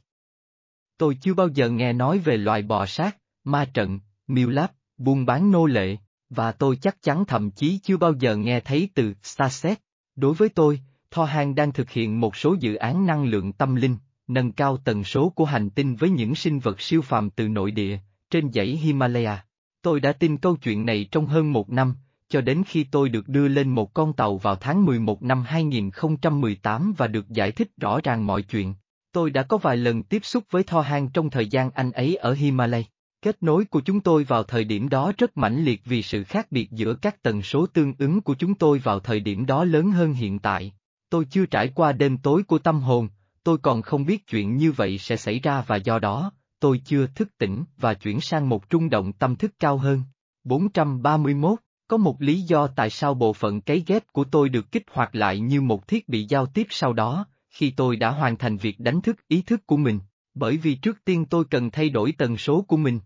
[0.96, 5.26] Tôi chưa bao giờ nghe nói về loài bò sát, ma trận, miêu láp, buôn
[5.26, 5.96] bán nô lệ,
[6.30, 9.80] và tôi chắc chắn thậm chí chưa bao giờ nghe thấy từ Starset.
[10.16, 10.80] Đối với tôi,
[11.10, 13.96] Tho Han đang thực hiện một số dự án năng lượng tâm linh,
[14.30, 17.70] nâng cao tần số của hành tinh với những sinh vật siêu phàm từ nội
[17.70, 17.98] địa,
[18.30, 19.44] trên dãy Himalaya.
[19.82, 21.94] Tôi đã tin câu chuyện này trong hơn một năm,
[22.28, 26.94] cho đến khi tôi được đưa lên một con tàu vào tháng 11 năm 2018
[26.96, 28.74] và được giải thích rõ ràng mọi chuyện.
[29.12, 32.16] Tôi đã có vài lần tiếp xúc với Tho Han trong thời gian anh ấy
[32.16, 32.84] ở Himalaya.
[33.22, 36.46] Kết nối của chúng tôi vào thời điểm đó rất mãnh liệt vì sự khác
[36.50, 39.90] biệt giữa các tần số tương ứng của chúng tôi vào thời điểm đó lớn
[39.90, 40.72] hơn hiện tại.
[41.10, 43.08] Tôi chưa trải qua đêm tối của tâm hồn,
[43.42, 47.06] tôi còn không biết chuyện như vậy sẽ xảy ra và do đó, tôi chưa
[47.06, 50.02] thức tỉnh và chuyển sang một trung động tâm thức cao hơn.
[50.44, 54.84] 431, có một lý do tại sao bộ phận cấy ghép của tôi được kích
[54.90, 58.56] hoạt lại như một thiết bị giao tiếp sau đó, khi tôi đã hoàn thành
[58.56, 60.00] việc đánh thức ý thức của mình,
[60.34, 63.00] bởi vì trước tiên tôi cần thay đổi tần số của mình.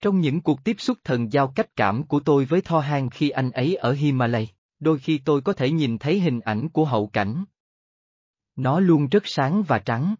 [0.00, 3.30] Trong những cuộc tiếp xúc thần giao cách cảm của tôi với Tho Han khi
[3.30, 4.48] anh ấy ở Himalay,
[4.80, 7.44] đôi khi tôi có thể nhìn thấy hình ảnh của hậu cảnh.
[8.60, 10.14] Nó luôn rất sáng và trắng.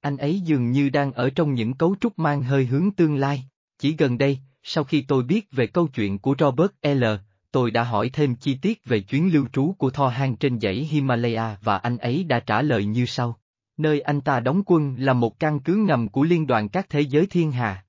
[0.00, 3.44] Anh ấy dường như đang ở trong những cấu trúc mang hơi hướng tương lai.
[3.78, 7.04] Chỉ gần đây, sau khi tôi biết về câu chuyện của Robert L.,
[7.50, 10.74] tôi đã hỏi thêm chi tiết về chuyến lưu trú của Thor Hang trên dãy
[10.74, 13.38] Himalaya và anh ấy đã trả lời như sau.
[13.76, 17.00] Nơi anh ta đóng quân là một căn cứ ngầm của Liên đoàn các thế
[17.00, 17.84] giới thiên hà.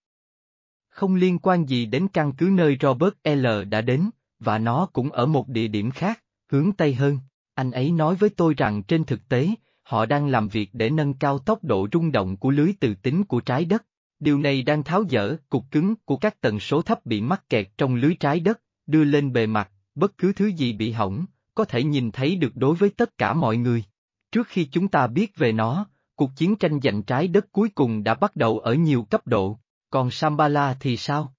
[0.89, 3.47] Không liên quan gì đến căn cứ nơi Robert L.
[3.69, 7.19] đã đến, và nó cũng ở một địa điểm khác, hướng Tây hơn.
[7.59, 9.49] Anh ấy nói với tôi rằng trên thực tế,
[9.83, 13.23] họ đang làm việc để nâng cao tốc độ rung động của lưới từ tính
[13.23, 13.85] của trái đất.
[14.19, 17.67] Điều này đang tháo dỡ cục cứng của các tần số thấp bị mắc kẹt
[17.77, 21.65] trong lưới trái đất, đưa lên bề mặt, bất cứ thứ gì bị hỏng, có
[21.65, 23.83] thể nhìn thấy được đối với tất cả mọi người.
[24.31, 25.85] Trước khi chúng ta biết về nó,
[26.15, 29.59] cuộc chiến tranh giành trái đất cuối cùng đã bắt đầu ở nhiều cấp độ,
[29.89, 31.33] còn Sambala thì sao?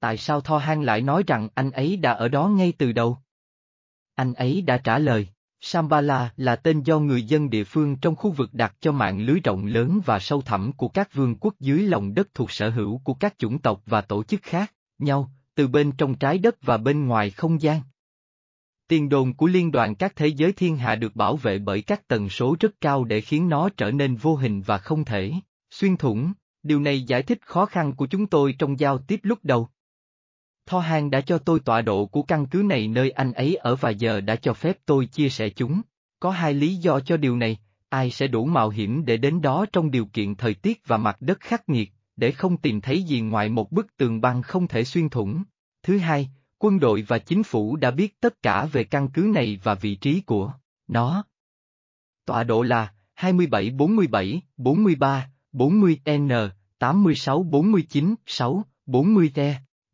[0.00, 3.18] Tại sao Tho Han lại nói rằng anh ấy đã ở đó ngay từ đầu?
[4.18, 5.28] Anh ấy đã trả lời,
[5.60, 9.40] Sambala là tên do người dân địa phương trong khu vực đặt cho mạng lưới
[9.44, 13.00] rộng lớn và sâu thẳm của các vương quốc dưới lòng đất thuộc sở hữu
[13.04, 16.76] của các chủng tộc và tổ chức khác, nhau, từ bên trong trái đất và
[16.76, 17.80] bên ngoài không gian.
[18.88, 22.08] Tiền đồn của Liên đoàn các thế giới thiên hạ được bảo vệ bởi các
[22.08, 25.32] tần số rất cao để khiến nó trở nên vô hình và không thể
[25.70, 29.38] xuyên thủng, điều này giải thích khó khăn của chúng tôi trong giao tiếp lúc
[29.42, 29.68] đầu.
[30.68, 33.76] Tho Hang đã cho tôi tọa độ của căn cứ này nơi anh ấy ở
[33.76, 35.82] và giờ đã cho phép tôi chia sẻ chúng.
[36.20, 37.58] Có hai lý do cho điều này,
[37.88, 41.16] ai sẽ đủ mạo hiểm để đến đó trong điều kiện thời tiết và mặt
[41.20, 44.84] đất khắc nghiệt, để không tìm thấy gì ngoài một bức tường băng không thể
[44.84, 45.42] xuyên thủng.
[45.82, 49.60] Thứ hai, quân đội và chính phủ đã biết tất cả về căn cứ này
[49.62, 50.52] và vị trí của
[50.88, 51.24] nó.
[52.24, 56.30] Tọa độ là 27 47, 43, 40 N,
[56.78, 59.38] 86 49, 6, 40 T,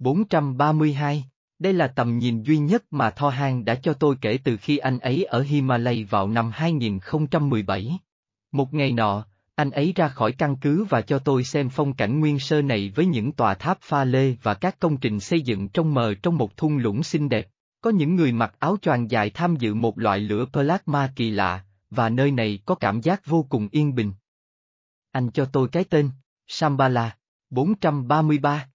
[0.05, 1.25] 432.
[1.59, 4.79] Đây là tầm nhìn duy nhất mà Tho Han đã cho tôi kể từ khi
[4.79, 7.99] anh ấy ở Himalay vào năm 2017.
[8.53, 12.21] Một ngày nọ, anh ấy ra khỏi căn cứ và cho tôi xem phong cảnh
[12.21, 15.69] nguyên sơ này với những tòa tháp pha lê và các công trình xây dựng
[15.69, 17.49] trong mờ trong một thung lũng xinh đẹp.
[17.81, 21.65] Có những người mặc áo choàng dài tham dự một loại lửa plasma kỳ lạ,
[21.91, 24.13] và nơi này có cảm giác vô cùng yên bình.
[25.13, 26.11] Anh cho tôi cái tên,
[26.47, 27.17] Sambala,
[27.51, 28.69] 433,